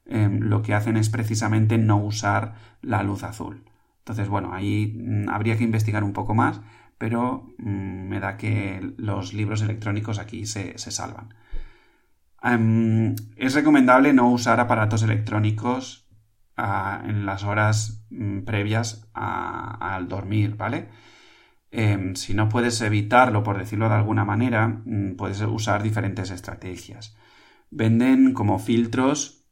[0.05, 3.63] em, lo que hacen es precisamente no usar la luz azul.
[3.99, 6.61] Entonces, bueno, ahí mm, habría que investigar un poco más,
[6.97, 11.35] pero mm, me da que los libros electrónicos aquí se salvan.
[12.43, 16.07] Em, es recomendable no usar aparatos electrónicos
[16.57, 20.89] ah, en las horas mm, previas al dormir, ¿vale?
[21.71, 27.15] Em, si no puedes evitarlo, por decirlo de alguna manera, mm, puedes usar diferentes estrategias.
[27.69, 29.45] Venden como filtros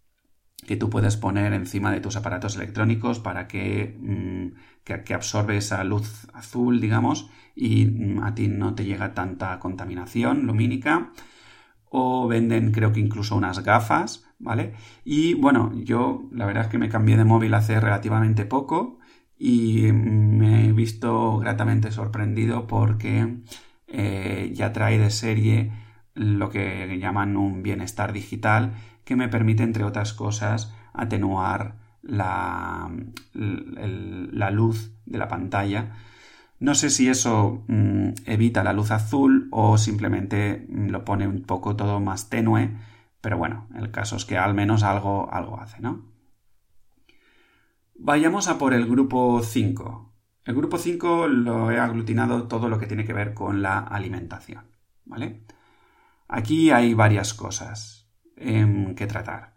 [0.68, 4.48] que tú puedes poner encima de tus aparatos electrónicos para que, mm,
[4.84, 11.12] que, absorbe esa luz azul, digamos, y a ti no te llega tanta contaminación lumínica
[11.90, 14.74] o venden creo que incluso unas gafas, ¿vale?
[15.04, 19.00] Y bueno, yo la verdad es que me cambié de móvil hace relativamente poco
[19.38, 23.38] y me he visto gratamente sorprendido porque
[23.88, 25.72] eh, ya trae de serie
[26.14, 28.74] lo que llaman un bienestar digital
[29.06, 32.92] que me permite, entre otras cosas, atenuar la,
[33.34, 35.96] la luz de la pantalla.
[36.60, 41.44] No sé si eso mm, evita la luz azul o simplemente mm, lo pone un
[41.44, 42.76] poco todo más tenue,
[43.22, 46.06] pero bueno, el caso es que al menos algo, algo hace, ¿no?
[47.96, 50.14] Vayamos a por el grupo 5.
[50.46, 54.66] El grupo 5 lo he aglutinado todo lo que tiene que ver con la alimentación,
[55.06, 55.44] ¿vale?
[56.28, 59.56] Aquí hay varias cosas em, que tratar.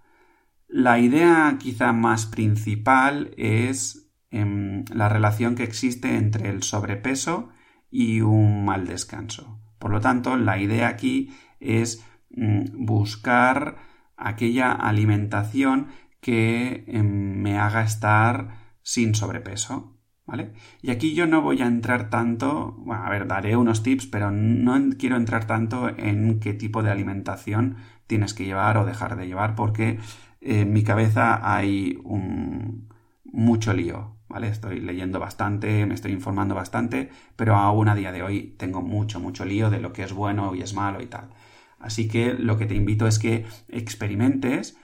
[0.69, 7.51] La idea quizá más principal es em, la relación que existe entre el sobrepeso
[7.90, 9.61] y un mal descanso.
[9.79, 13.77] Por lo tanto, la idea aquí es mm, buscar
[14.16, 15.88] aquella alimentación
[16.21, 19.99] que em, me haga estar sin sobrepeso.
[20.25, 20.53] ¿Vale?
[20.81, 24.31] Y aquí yo no voy a entrar tanto, bueno, a ver, daré unos tips, pero
[24.31, 29.27] no quiero entrar tanto en qué tipo de alimentación tienes que llevar o dejar de
[29.27, 29.99] llevar, porque
[30.40, 32.88] en mi cabeza hay un,
[33.25, 38.55] mucho lío, Estoy leyendo bastante, me estoy informando bastante, pero aún a día de hoy
[38.59, 41.31] tengo mucho, mucho lío de lo que es bueno y es malo y tal.
[41.79, 44.77] Así que lo que te invito es que experimentes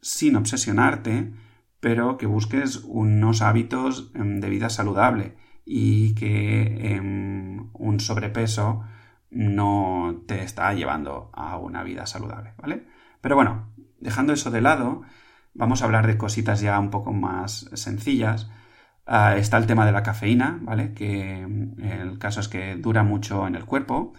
[0.00, 1.32] sin obsesionarte,
[1.80, 8.82] pero que busques unos hábitos em, de vida saludable y que em, un sobrepeso
[9.30, 12.86] no te está llevando a una vida saludable, ¿vale?
[13.20, 15.02] Pero bueno, dejando eso de lado,
[15.54, 18.50] vamos a hablar de cositas ya un poco más sencillas.
[19.06, 20.94] Ah, está el tema de la cafeína, ¿vale?
[20.94, 24.12] Que mm, el caso es que dura mucho en el cuerpo.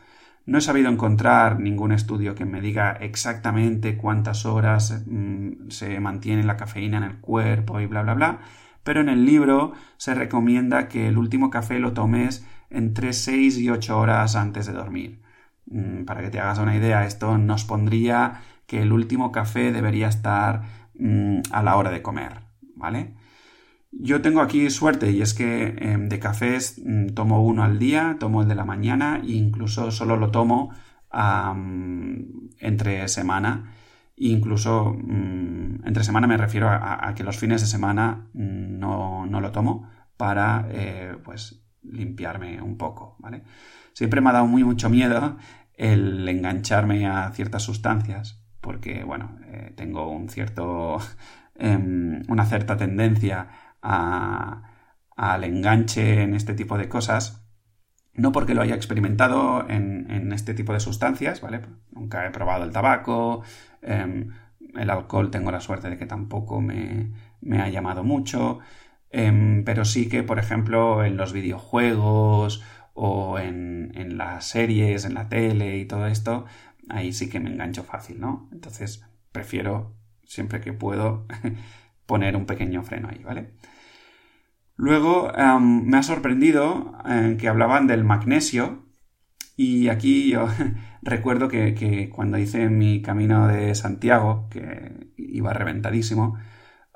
[0.45, 6.43] No he sabido encontrar ningún estudio que me diga exactamente cuántas horas mm, se mantiene
[6.43, 8.39] la cafeína en el cuerpo y bla, bla, bla.
[8.83, 13.69] Pero en el libro se recomienda que el último café lo tomes entre 6 y
[13.69, 15.21] 8 horas antes de dormir.
[15.67, 20.07] Mm, para que te hagas una idea, esto nos pondría que el último café debería
[20.07, 20.63] estar
[21.51, 22.41] a la hora de comer,
[22.75, 23.15] ¿vale?
[23.91, 28.17] Yo tengo aquí suerte y es que em, de cafés mm, tomo uno al día,
[28.19, 30.71] tomo el de la mañana e incluso solo lo tomo
[32.59, 33.73] entre semana.
[34.15, 39.89] Incluso mm, entre semana me refiero a, que los fines de semana no, lo tomo
[40.15, 43.43] para eh, pues limpiarme un poco, ¿vale?
[43.93, 45.37] Siempre me ha dado muy mucho miedo
[45.73, 50.99] el engancharme a ciertas sustancias porque, bueno, eh, tengo un cierto,
[51.55, 53.49] em, una cierta tendencia
[53.81, 57.45] al enganche en este tipo de cosas,
[58.13, 61.61] no porque lo haya experimentado en, este tipo de sustancias, ¿vale?
[61.91, 63.43] Nunca he probado el tabaco,
[63.81, 64.29] em,
[64.75, 67.11] el alcohol tengo la suerte de que tampoco me,
[67.59, 68.59] ha llamado mucho,
[69.09, 72.63] em, pero sí que, por ejemplo, en los videojuegos
[72.93, 76.45] o en, en las series, en la tele y todo esto,
[76.89, 78.49] ahí sí que me engancho fácil, ¿no?
[78.51, 81.25] Entonces prefiero, siempre que puedo,
[82.05, 83.53] poner un pequeño freno ahí, ¿vale?
[84.81, 88.83] Luego em, me ha sorprendido eh, que hablaban del magnesio
[89.55, 90.47] y aquí yo
[91.03, 96.39] recuerdo que, cuando hice mi camino de Santiago, que iba reventadísimo,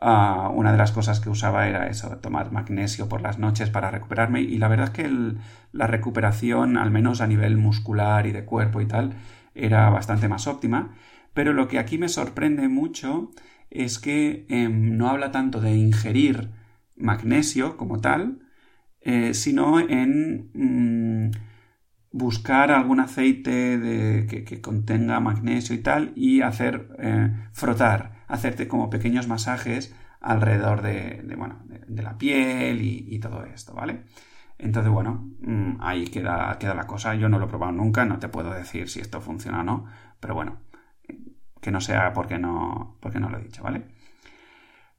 [0.01, 3.91] ah, una de las cosas que usaba era eso, tomar magnesio por las noches para
[3.91, 5.35] recuperarme y la verdad es que
[5.71, 9.13] la recuperación, al menos a nivel muscular y de cuerpo y tal,
[9.53, 10.95] era bastante más óptima,
[11.35, 13.29] pero lo que aquí me sorprende mucho
[13.69, 16.64] es que em, no habla tanto de ingerir
[16.95, 18.39] magnesio como tal,
[19.01, 21.31] eh, sino en mm,
[22.11, 29.27] buscar algún aceite que, contenga magnesio y tal y hacer eh, frotar, hacerte como pequeños
[29.27, 34.03] masajes alrededor de, bueno, de, la piel y, y, todo esto, ¿vale?
[34.57, 37.15] Entonces, bueno, mm, ahí queda, queda la cosa.
[37.15, 39.85] Yo no lo he probado nunca, no te puedo decir si esto funciona o no,
[40.19, 40.59] pero bueno,
[41.61, 43.85] que no sea porque no, porque no lo he dicho, ¿vale?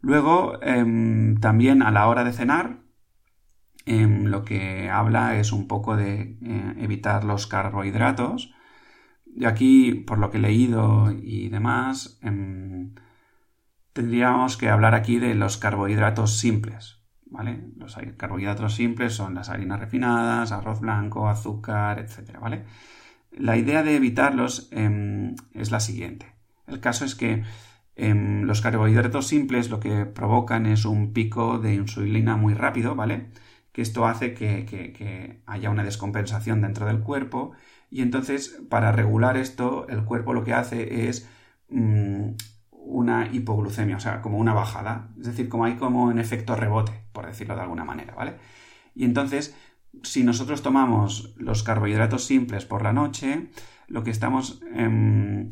[0.07, 2.79] Luego, em, también a la hora de cenar,
[3.87, 8.55] em, lo que habla es un poco de eh, evitar los carbohidratos.
[9.27, 12.95] Y aquí, por lo que he leído y demás, em,
[13.93, 17.73] tendríamos que hablar aquí de los carbohidratos simples, ¿vale?
[17.77, 22.39] Los carbohidratos simples son las harinas refinadas, arroz blanco, azúcar, etc.
[22.41, 22.65] ¿vale?
[23.33, 26.27] La idea de evitarlos es la siguiente.
[26.69, 27.43] El caso es que
[27.97, 33.29] los carbohidratos simples lo que provocan es un pico de insulina muy rápido, ¿vale?
[33.73, 37.53] Que esto hace que, haya una descompensación dentro del cuerpo
[37.91, 41.29] y entonces para regular esto el cuerpo lo que hace es
[41.71, 42.33] mm,
[42.71, 45.11] una hipoglucemia, o sea, como una bajada.
[45.19, 48.37] Es decir, como hay como un efecto rebote, por decirlo de alguna manera, ¿vale?
[48.95, 49.57] Y entonces,
[50.03, 53.51] si nosotros tomamos los carbohidratos simples por la noche,
[53.89, 55.51] lo que estamos em,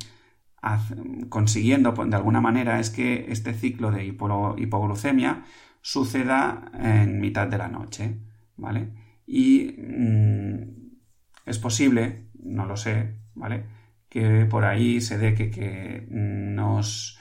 [1.29, 5.45] consiguiendo de alguna manera es que este ciclo de hipoglucemia
[5.81, 8.19] suceda en mitad de la noche,
[8.57, 8.89] ¿vale?
[9.27, 10.85] Y mm,
[11.47, 13.67] es posible, no lo sé, ¿vale?
[14.09, 17.19] Que por ahí se dé que, nos,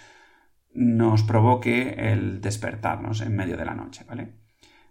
[0.74, 4.34] nos provoque el despertarnos en medio de la noche, ¿vale?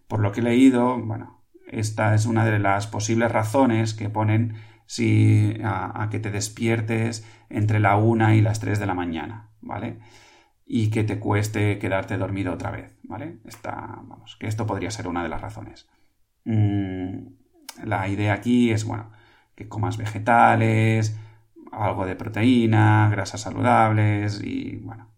[0.08, 4.56] Por lo que he leído, bueno, esta es una de las posibles razones que ponen
[4.86, 9.98] si, a, que te despiertes entre la una y las 3 de la mañana, ¿vale?
[10.66, 13.38] Y que te cueste quedarte dormido otra vez, ¿vale?
[13.64, 15.88] vamos, que esto podría ser una de las razones.
[16.44, 17.26] Mm,
[17.84, 19.10] la idea aquí es, bueno,
[19.54, 21.18] que comas vegetales,
[21.72, 25.08] algo de proteína, grasas saludables y, bueno,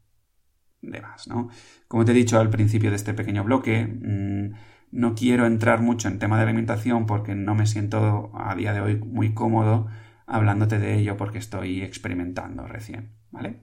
[0.81, 1.49] demás, ¿no?
[1.89, 4.53] Como te he dicho al principio de este pequeño bloque, mm,
[4.95, 8.81] no quiero entrar mucho en tema de alimentación porque no me siento a día de
[8.81, 9.89] hoy muy cómodo
[10.25, 13.57] hablándote de ello porque estoy experimentando recién, ¿vale?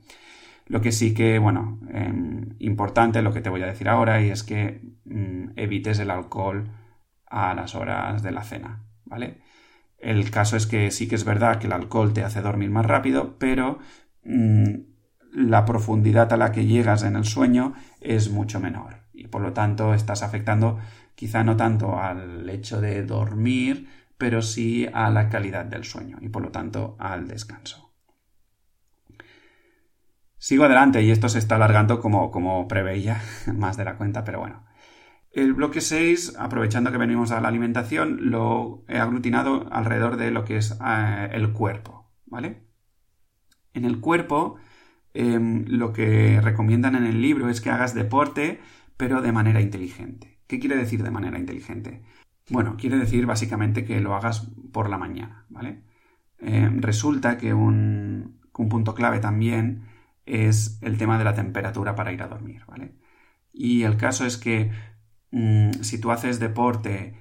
[0.68, 4.30] Lo que sí que, bueno, em, importante lo que te voy a decir ahora y
[4.30, 6.70] es que mm, evites el alcohol
[7.28, 9.42] a las horas de la cena, ¿vale?
[10.00, 12.86] El caso es que sí que es verdad que el alcohol te hace dormir más
[12.86, 13.80] rápido, pero
[14.26, 14.74] mm,
[15.32, 19.54] la profundidad a la que llegas en el sueño es mucho menor y por lo
[19.54, 20.80] tanto estás afectando
[21.22, 26.30] quizá no tanto al hecho de dormir, pero sí a la calidad del sueño y
[26.30, 27.94] por lo tanto al descanso.
[30.40, 33.22] Sigo adelante y esto se está alargando como, como preveía,
[33.54, 34.66] más de la cuenta, pero bueno.
[35.30, 40.44] El bloque 6, aprovechando que venimos a la alimentación, lo he aglutinado alrededor de lo
[40.44, 42.66] que es eh, el cuerpo, ¿vale?
[43.76, 44.56] En el cuerpo,
[45.14, 48.60] em, lo que recomiendan en el libro es que hagas deporte,
[48.98, 50.41] pero de manera inteligente.
[50.52, 52.02] ¿Qué quiere decir de manera inteligente?
[52.50, 55.82] Bueno, quiere decir básicamente que lo hagas por la mañana, ¿vale?
[56.40, 59.84] Eh, resulta que un, punto clave también
[60.26, 62.96] es el tema de la temperatura para ir a dormir, ¿vale?
[63.54, 64.72] Y el caso es que
[65.32, 67.16] mm, si tú haces deporte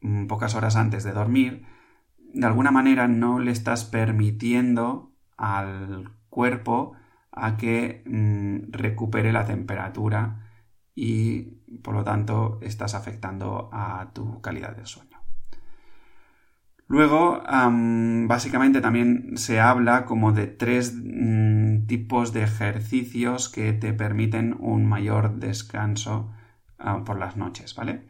[0.00, 1.66] mm, pocas horas antes de dormir,
[2.32, 6.94] de alguna manera no le estás permitiendo al cuerpo
[7.30, 10.46] a que mm, recupere la temperatura
[10.94, 15.20] y por lo tanto estás afectando a tu calidad del sueño.
[16.90, 17.40] Luego,
[18.26, 24.86] básicamente también se habla como de tres mm, tipos de ejercicios que te permiten un
[24.86, 26.32] mayor descanso
[26.80, 28.08] ah, por las noches, ¿vale?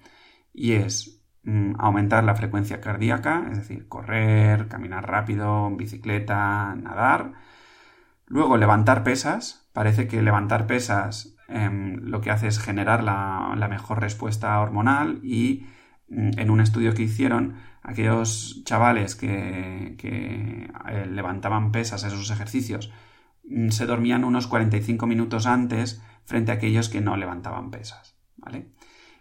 [0.55, 7.35] Y es mm, aumentar la frecuencia cardíaca, es decir, correr, caminar rápido, bicicleta, nadar.
[8.27, 9.69] Luego, levantar pesas.
[9.75, 15.67] Parece que levantar pesas Em, lo que hace es generar la, mejor respuesta hormonal y
[16.09, 22.93] mm, en un estudio que hicieron, aquellos chavales que, eh, levantaban pesas, esos ejercicios,
[23.49, 28.69] mm, se dormían unos 45 minutos antes frente a aquellos que no levantaban pesas, ¿vale?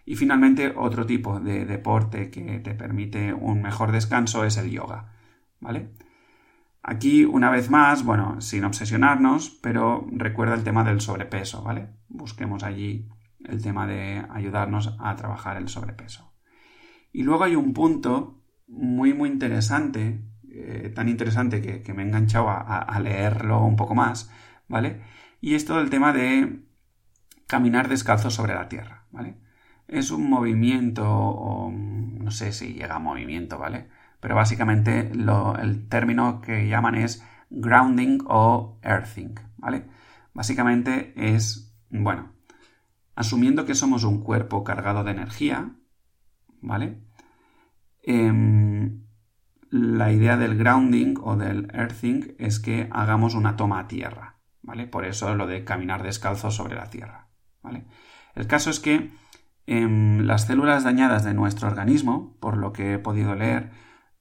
[0.06, 5.12] Y finalmente, otro tipo de deporte que te permite un mejor descanso es el yoga,
[5.60, 5.90] ¿vale?
[6.82, 11.88] Aquí, una vez más, bueno, sin obsesionarnos, pero recuerda el tema del sobrepeso, ¿vale?
[12.08, 13.08] Busquemos allí
[13.44, 16.32] el tema de ayudarnos a trabajar el sobrepeso.
[17.12, 22.48] Y luego hay un punto muy, muy interesante, eh, tan interesante que, me he enganchado
[22.48, 24.30] a, leerlo un poco más,
[24.68, 25.02] ¿vale?
[25.40, 26.62] Y es todo el tema de
[27.46, 29.36] caminar descalzo sobre la tierra, ¿vale?
[29.88, 33.88] Es un movimiento, no sé si llega a movimiento, ¿vale?
[34.20, 39.86] Pero básicamente el término que llaman es grounding o earthing, ¿vale?
[40.32, 42.32] Básicamente es, bueno,
[43.14, 45.72] asumiendo que somos un cuerpo cargado de energía,
[46.60, 47.02] ¿vale?
[48.02, 49.04] Em,
[49.70, 54.86] la idea del grounding o del earthing es que hagamos una toma a tierra, ¿vale?
[54.86, 57.28] Por eso lo de caminar descalzo sobre la tierra,
[57.62, 57.86] ¿vale?
[58.34, 59.10] El caso es que
[59.66, 63.70] em, las células dañadas de nuestro organismo, por lo que he podido leer,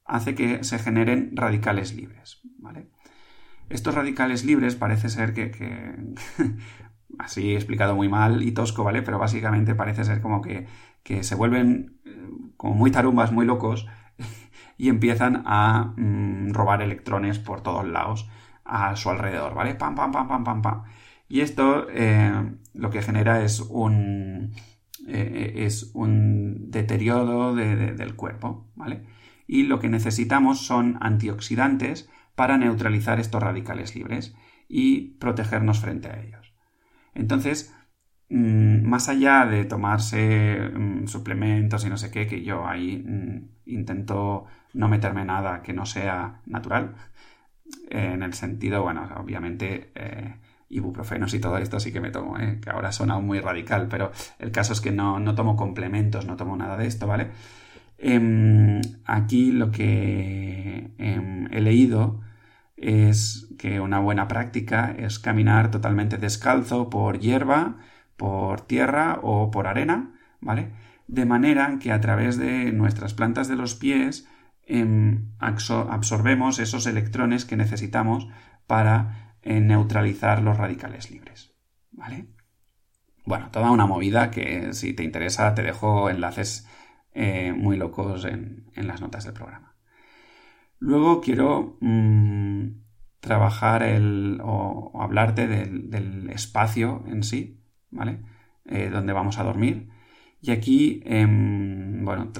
[0.10, 2.41] hace que se generen radicales libres.
[2.57, 2.89] ¿vale?
[3.70, 5.95] Estos radicales libres parece ser que,
[7.20, 9.03] así he explicado muy mal y tosco, ¿vale?
[9.03, 10.68] Pero básicamente parece ser como que,
[11.22, 13.88] se vuelven eh, como muy tarumbas, muy locos
[14.78, 18.30] y empiezan a mm, robar electrones por todos lados
[18.66, 19.76] a su alrededor, ¿vale?
[19.76, 20.84] Pam, pam, pam, pam, pam, pam.
[21.28, 22.32] Y esto eh,
[22.74, 24.53] lo que genera es un,
[25.07, 29.03] eh, es un deterioro del cuerpo, ¿vale?
[29.50, 34.36] Y lo que necesitamos son antioxidantes para neutralizar estos radicales libres
[34.68, 36.54] y protegernos frente a ellos.
[37.16, 37.76] Entonces,
[38.30, 43.50] mm, más allá de tomarse mm, suplementos y no sé qué, que yo ahí mm,
[43.66, 46.93] intento no meterme nada que no sea natural,
[47.89, 50.36] en el sentido, bueno, obviamente eh,
[50.70, 52.60] ibuprofenos y todo esto sí que me tomo, ¿eh?
[52.62, 56.36] que ahora suena muy radical, pero el caso es que no, no tomo complementos, no
[56.36, 57.32] tomo nada de esto, ¿vale?
[58.02, 62.22] Em, aquí lo que em, he leído
[62.78, 67.78] es que una buena práctica es caminar totalmente descalzo por hierba,
[68.16, 70.72] por tierra o por arena, ¿vale?
[71.08, 74.28] De manera que a través de nuestras plantas de los pies
[74.66, 78.30] em, absorbemos esos electrones que necesitamos
[78.66, 81.54] para eh, neutralizar los radicales libres,
[81.91, 82.28] ¿vale?
[83.26, 86.68] Bueno, toda una movida que si te interesa te dejo enlaces
[87.14, 89.76] eh, muy locos en, las notas del programa.
[90.80, 92.68] Luego quiero mm,
[93.20, 98.22] trabajar el, o, hablarte del, espacio en sí, ¿vale?
[98.66, 99.89] Eh, donde vamos a dormir.
[100.41, 102.32] Y aquí, em, bueno,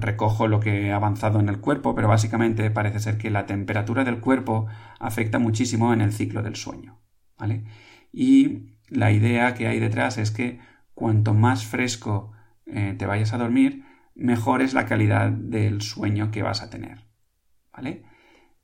[0.00, 4.04] recojo lo que he avanzado en el cuerpo, pero básicamente parece ser que la temperatura
[4.04, 4.66] del cuerpo
[4.98, 6.98] afecta muchísimo en el ciclo del sueño,
[7.38, 7.64] ¿vale?
[8.12, 10.60] Y la idea que hay detrás es que
[10.94, 12.32] cuanto más fresco
[12.66, 13.84] eh, te vayas a dormir,
[14.18, 17.06] mejor es la calidad del sueño que vas a tener.
[17.72, 18.04] ¿Vale?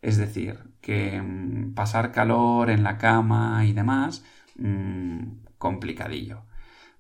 [0.03, 4.25] Es decir, que mm, pasar calor en la cama y demás,
[4.59, 6.45] mm, complicadillo.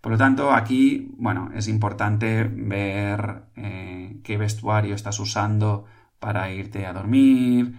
[0.01, 5.87] Por lo tanto, aquí, bueno, es importante ver eh, qué vestuario estás usando
[6.19, 7.75] para irte a dormir.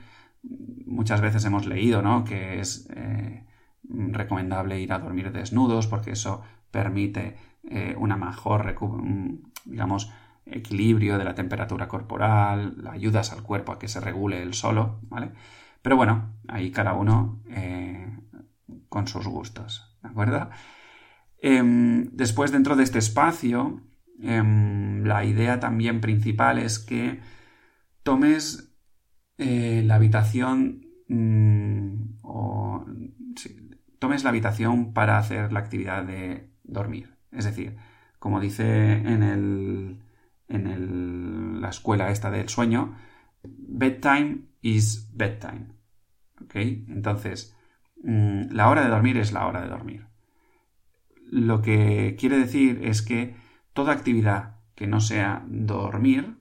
[0.85, 2.23] Muchas veces hemos leído, ¿no?
[2.23, 3.45] Que es eh,
[3.89, 10.11] recomendable ir a dormir desnudos porque eso permite eh, una mejor, mm, digamos,
[10.45, 15.31] equilibrio de la temperatura corporal, ayudas al cuerpo a que se regule él solo, ¿vale?
[15.81, 18.17] Pero bueno, ahí cada uno eh,
[18.89, 20.49] con sus gustos, ¿de acuerdo?
[21.41, 23.81] Em, después, dentro de este espacio,
[24.19, 27.19] em, la idea también principal es que
[28.03, 28.73] tomes
[29.37, 32.85] eh, la habitación mm, o
[33.99, 37.15] tomes la habitación para hacer la actividad de dormir.
[37.31, 37.77] Es decir,
[38.19, 39.99] como dice en el,
[40.47, 42.95] en la escuela esta del sueño,
[43.43, 45.67] bedtime is bedtime.
[46.43, 46.55] ¿Ok?
[46.55, 47.55] Entonces,
[48.03, 50.07] mm, la hora de dormir es la hora de dormir.
[51.29, 53.35] Lo que quiere decir es que
[53.73, 56.37] toda actividad que no sea dormir,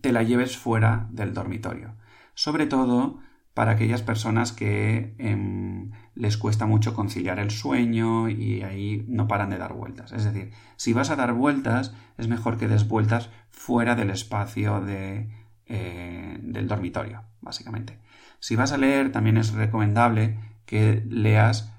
[0.00, 1.94] te la lleves fuera del dormitorio.
[2.34, 3.20] Sobre todo
[3.54, 9.50] para aquellas personas que em, les cuesta mucho conciliar el sueño y ahí no paran
[9.50, 10.12] de dar vueltas.
[10.12, 14.80] Es decir, si vas a dar vueltas, es mejor que des vueltas fuera del espacio
[14.80, 15.30] de,
[15.66, 17.98] eh, del dormitorio, básicamente.
[18.40, 21.72] Si vas a leer, también es recomendable que leas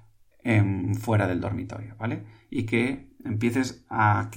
[0.43, 2.23] em, fuera del dormitorio, ¿vale?
[2.49, 4.29] Y que empieces a,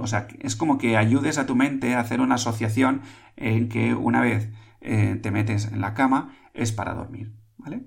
[0.00, 3.02] O sea, es como que ayudes a tu mente a hacer una asociación
[3.36, 7.84] en que una vez eh, te metes en la cama, es para dormir, ¿vale?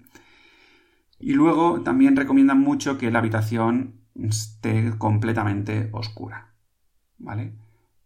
[1.25, 6.53] Y luego también recomiendan mucho que la habitación esté completamente oscura,
[7.17, 7.53] ¿vale?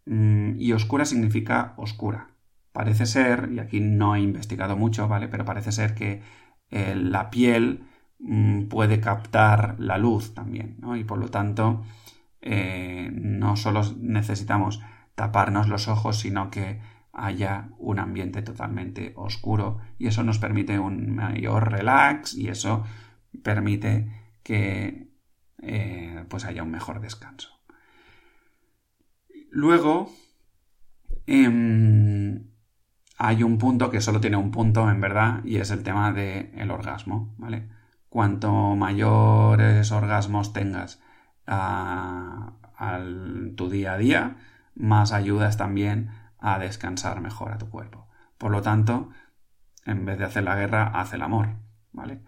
[0.05, 2.27] Mm, y oscura significa oscura.
[2.71, 5.27] Parece ser, y aquí no he investigado mucho, ¿vale?
[5.29, 6.21] Pero parece ser que
[6.69, 7.85] eh, la piel
[8.19, 10.95] mm, puede captar la luz también, ¿no?
[10.95, 11.83] Y por lo tanto,
[12.41, 14.79] eh, no solo necesitamos
[15.15, 16.79] taparnos los ojos, sino que
[17.13, 22.83] haya un ambiente totalmente oscuro y eso nos permite un mayor relax y eso
[23.43, 24.11] permite
[24.43, 25.09] que
[25.61, 27.49] eh, pues haya un mejor descanso.
[29.49, 30.11] Luego
[31.25, 32.47] em,
[33.17, 36.71] hay un punto que solo tiene un punto en verdad y es el tema del
[36.71, 37.69] orgasmo, ¿vale?
[38.09, 41.01] Cuanto mayores orgasmos tengas
[41.47, 42.53] a,
[43.55, 44.37] tu día a día,
[44.75, 48.07] más ayudas también a descansar mejor a tu cuerpo.
[48.37, 49.09] Por lo tanto,
[49.85, 51.49] en vez de hacer la guerra, haz el amor,
[51.91, 52.21] ¿vale?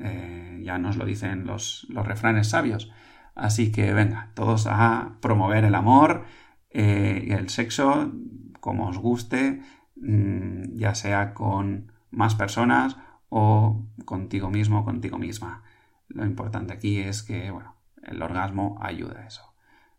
[0.00, 2.92] Eh, ya nos lo dicen los, refranes sabios.
[3.34, 6.24] Así que venga, todos a promover el amor
[6.70, 8.12] eh, y el sexo
[8.60, 9.60] como os guste,
[9.96, 12.96] mm, ya sea con más personas
[13.28, 15.62] o contigo mismo contigo misma.
[16.08, 19.54] Lo importante aquí es que, bueno, el orgasmo ayuda a eso.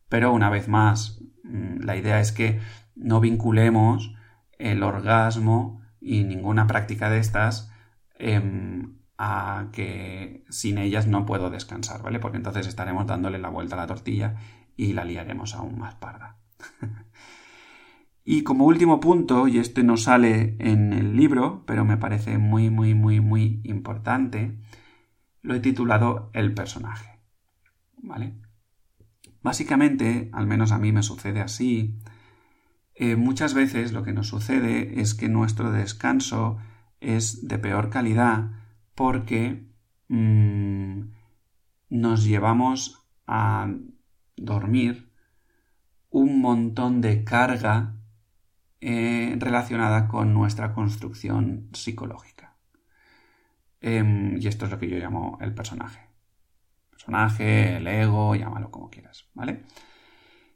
[0.10, 2.60] Pero una vez más, mm, la idea es que
[2.96, 4.16] no vinculemos
[4.58, 7.72] el orgasmo y ninguna práctica de estas
[8.18, 12.20] em, a que sin ellas no puedo descansar, ¿vale?
[12.20, 14.36] Porque entonces estaremos dándole la vuelta a la tortilla
[14.76, 16.38] y la liaremos aún más parda.
[18.26, 22.70] y como último punto, y este no sale en el libro, pero me parece muy,
[22.70, 24.58] muy, muy, muy importante,
[25.42, 27.20] lo he titulado El personaje,
[27.98, 28.36] ¿vale?
[29.42, 32.00] Básicamente, al menos a mí me sucede así,
[32.96, 36.58] eh, muchas veces lo que nos sucede es que nuestro descanso
[37.00, 38.52] es de peor calidad
[38.96, 39.64] porque
[40.08, 41.02] mm,
[41.90, 43.70] nos llevamos a
[44.38, 45.12] dormir
[46.10, 47.96] un montón de carga
[48.82, 52.56] eh, relacionada con nuestra construcción psicológica.
[53.82, 56.00] Em, y esto es lo que yo llamo el personaje.
[56.90, 59.64] Personaje, el ego, llámalo como quieras, ¿vale?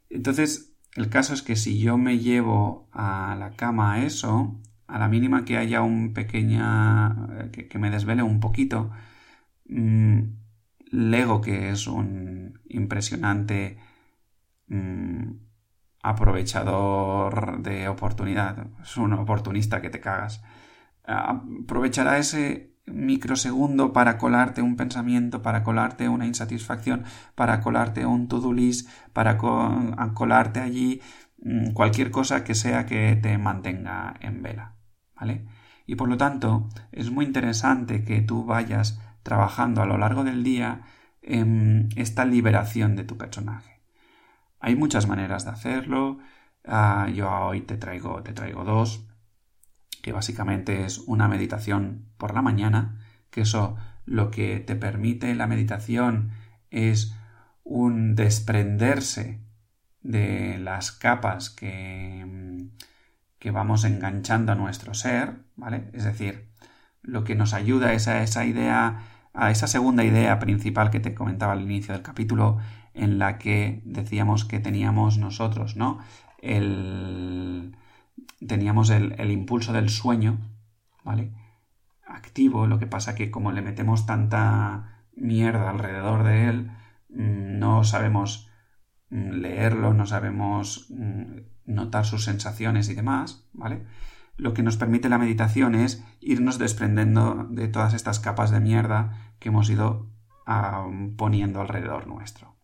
[0.08, 4.60] Entonces, el caso es que si yo me llevo a la cama eso,
[4.90, 7.50] a la mínima que haya un pequeña.
[7.52, 8.90] Que, me desvele un poquito,
[9.68, 10.20] mm,
[10.92, 13.78] Lego, que es un impresionante
[14.68, 15.32] mm,
[16.02, 20.42] aprovechador de oportunidad, es un oportunista que te cagas,
[21.04, 28.52] aprovechará ese microsegundo para colarte un pensamiento, para colarte una insatisfacción, para colarte un to-do
[28.52, 31.00] list, para colarte allí
[31.42, 34.79] mm, cualquier cosa que sea que te mantenga en vela.
[35.20, 35.44] ¿Vale?
[35.86, 40.42] Y por lo tanto, es muy interesante que tú vayas trabajando a lo largo del
[40.42, 40.82] día
[41.20, 43.80] en esta liberación de tu personaje.
[44.60, 46.18] Hay muchas maneras de hacerlo.
[46.64, 49.06] Ah, yo hoy te traigo, te traigo dos,
[50.02, 52.98] que básicamente es una meditación por la mañana,
[53.30, 56.30] que eso lo que te permite la meditación
[56.70, 57.14] es
[57.62, 59.40] un desprenderse
[60.02, 62.70] de las capas que,
[63.40, 65.88] que vamos enganchando a nuestro ser, ¿vale?
[65.94, 66.50] Es decir,
[67.02, 69.00] lo que nos ayuda es a esa idea,
[69.32, 72.58] a esa segunda idea principal que te comentaba al inicio del capítulo,
[72.92, 75.98] en la que decíamos que teníamos nosotros, ¿no?
[76.42, 77.76] El,
[78.46, 80.38] teníamos el, impulso del sueño,
[81.02, 81.32] ¿vale?
[82.06, 86.70] Activo, lo que pasa que como le metemos tanta mierda alrededor de él,
[87.08, 88.49] mm, no sabemos
[89.10, 93.84] mm, leerlo, no sabemos mm, notar sus sensaciones y demás, ¿vale?
[94.36, 99.34] Lo que nos permite la meditación es irnos desprendiendo de todas estas capas de mierda
[99.38, 100.08] que hemos ido
[101.16, 102.56] poniendo alrededor nuestro.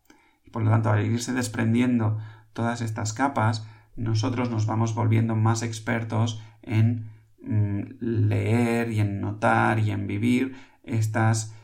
[0.44, 2.18] Y por lo tanto, al irse desprendiendo
[2.53, 7.11] todas estas capas, nosotros nos vamos volviendo más expertos en
[7.42, 11.55] mm, leer y en notar y en vivir estas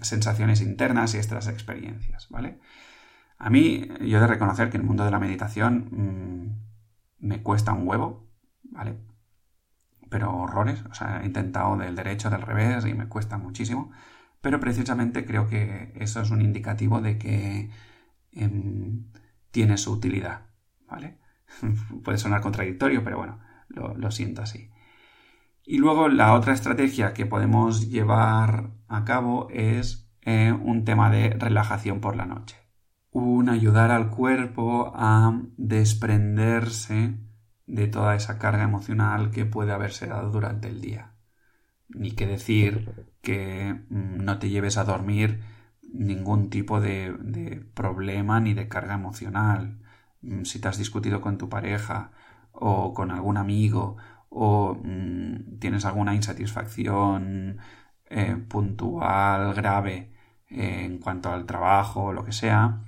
[0.00, 2.58] sensaciones internas y estas experiencias, ¿vale?
[3.38, 7.72] A mí, yo he de reconocer que el mundo de la meditación mm, me cuesta
[7.72, 8.28] un huevo,
[8.64, 8.96] ¿vale?
[10.08, 13.92] Pero horrores, o sea, he intentado del derecho, del revés y me cuesta muchísimo,
[14.40, 17.70] pero precisamente creo que eso es un indicativo de que
[18.32, 19.06] em,
[19.50, 20.46] tiene su utilidad,
[20.88, 21.18] ¿vale?
[22.04, 24.70] Puede sonar contradictorio, pero bueno, lo, siento así.
[25.64, 31.30] Y luego la otra estrategia que podemos llevar a cabo es eh, un tema de
[31.30, 32.65] relajación por la noche.
[33.18, 37.14] Un ayudar al cuerpo a desprenderse
[37.66, 41.14] de toda esa carga emocional que puede haberse dado durante el día.
[41.88, 45.40] Ni que decir que mm, no te lleves a dormir
[45.82, 49.78] ningún tipo de problema ni de carga emocional
[50.22, 52.10] Mm, si te has discutido con tu pareja
[52.52, 53.96] o con algún amigo
[54.28, 57.58] o mm, tienes alguna insatisfacción
[58.06, 60.12] eh, puntual, grave
[60.50, 62.82] eh, en cuanto al trabajo o lo que sea,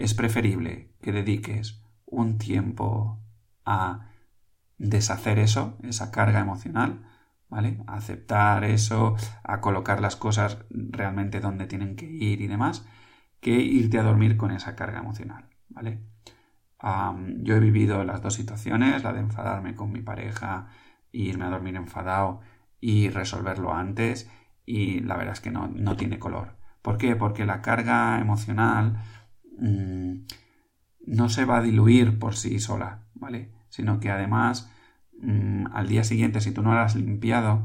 [0.00, 3.18] es preferible que dediques un tiempo
[3.64, 4.08] a
[4.78, 7.06] deshacer eso, esa carga emocional,
[7.48, 7.82] ¿vale?
[7.86, 12.86] A aceptar eso, a colocar las cosas realmente donde tienen que ir y demás,
[13.40, 16.00] que irte a dormir con esa carga emocional, ¿vale?
[17.42, 20.68] yo he vivido las dos situaciones, la de enfadarme con mi pareja
[21.12, 22.40] e irme a dormir enfadado
[22.80, 24.30] y resolverlo antes
[24.64, 26.56] y la verdad es que no, tiene color.
[26.80, 27.16] ¿Por qué?
[27.16, 29.02] Porque la carga emocional
[29.60, 30.26] mm,
[31.06, 33.52] no se va a diluir por sí sola, ¿vale?
[33.68, 34.70] Sino que además
[35.20, 37.64] mm, al día siguiente, si tú no la has limpiado,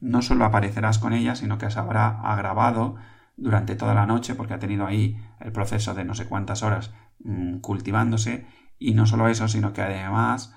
[0.00, 2.94] no solo aparecerás con ella, sino que se habrá agravado
[3.36, 6.92] durante toda la noche porque ha tenido ahí el proceso de no sé cuántas horas
[7.24, 8.46] Mm, cultivándose
[8.78, 10.54] y no solo eso, sino que además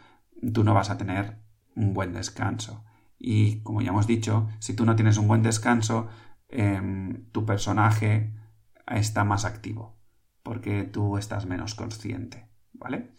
[0.54, 1.38] tú no vas a tener
[1.76, 2.84] un buen descanso.
[3.20, 6.08] Y como ya hemos dicho, si tú no tienes un buen descanso,
[6.50, 8.34] em, tu personaje
[8.88, 9.98] está más activo,
[10.44, 13.12] porque tú estás menos consciente, ¿vale?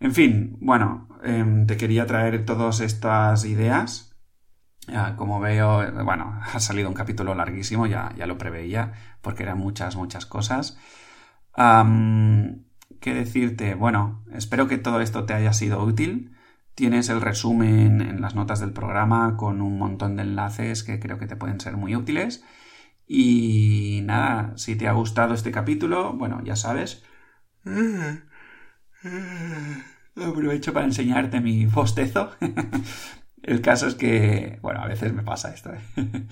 [0.00, 4.06] En fin, bueno, em, te quería traer todas estas ideas.
[5.16, 9.94] como veo, bueno, ha salido un capítulo larguísimo, ya, ya lo preveía, porque eran muchas,
[9.96, 10.78] muchas cosas.
[13.00, 13.74] ¿Qué decirte?
[13.74, 16.36] Bueno, espero que todo esto te haya sido útil.
[16.74, 21.18] Tienes el resumen en las notas del programa con un montón de enlaces que creo
[21.18, 22.44] que te pueden ser muy útiles.
[23.12, 27.02] Y nada, si te ha gustado este capítulo, bueno, ya sabes.
[30.14, 32.30] Aprovecho para enseñarte mi bostezo.
[33.42, 35.72] El caso es que, bueno, a veces me pasa esto.
[35.72, 35.80] ¿eh?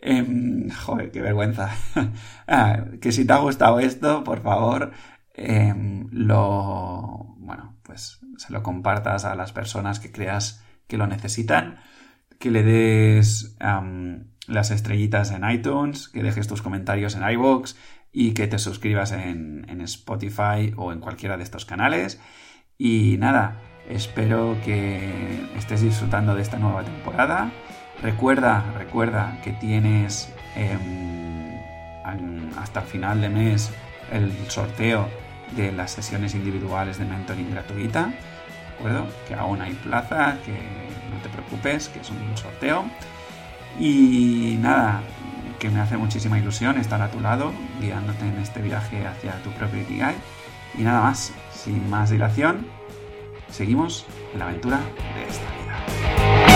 [0.00, 1.70] Em, joder, qué vergüenza.
[2.46, 4.92] Ah, que si te ha gustado esto, por favor,
[5.34, 11.80] em, lo, bueno, pues se lo compartas a las personas que creas que lo necesitan,
[12.38, 13.56] que le des
[14.48, 17.74] las estrellitas en iTunes, que dejes tus comentarios en iVoox
[18.12, 22.20] y que te suscribas en, en Spotify o en cualquiera de estos canales.
[22.76, 27.50] Y nada, espero que estés disfrutando de esta nueva temporada.
[28.02, 31.58] Recuerda, recuerda que tienes em,
[32.56, 33.70] hasta el final de mes
[34.12, 35.08] el sorteo
[35.56, 38.06] de las sesiones individuales de mentoring gratuita.
[38.06, 39.06] ¿De acuerdo?
[39.26, 42.84] Que aún hay plaza, que no te preocupes, que es un sorteo.
[43.78, 45.02] Y nada,
[45.58, 49.50] que me hace muchísima ilusión estar a tu lado, guiándote en este viaje hacia tu
[49.50, 50.14] propio Ikigai.
[50.76, 52.66] Y nada más, sin más dilación,
[53.50, 54.78] seguimos en la aventura
[55.14, 56.47] de esta.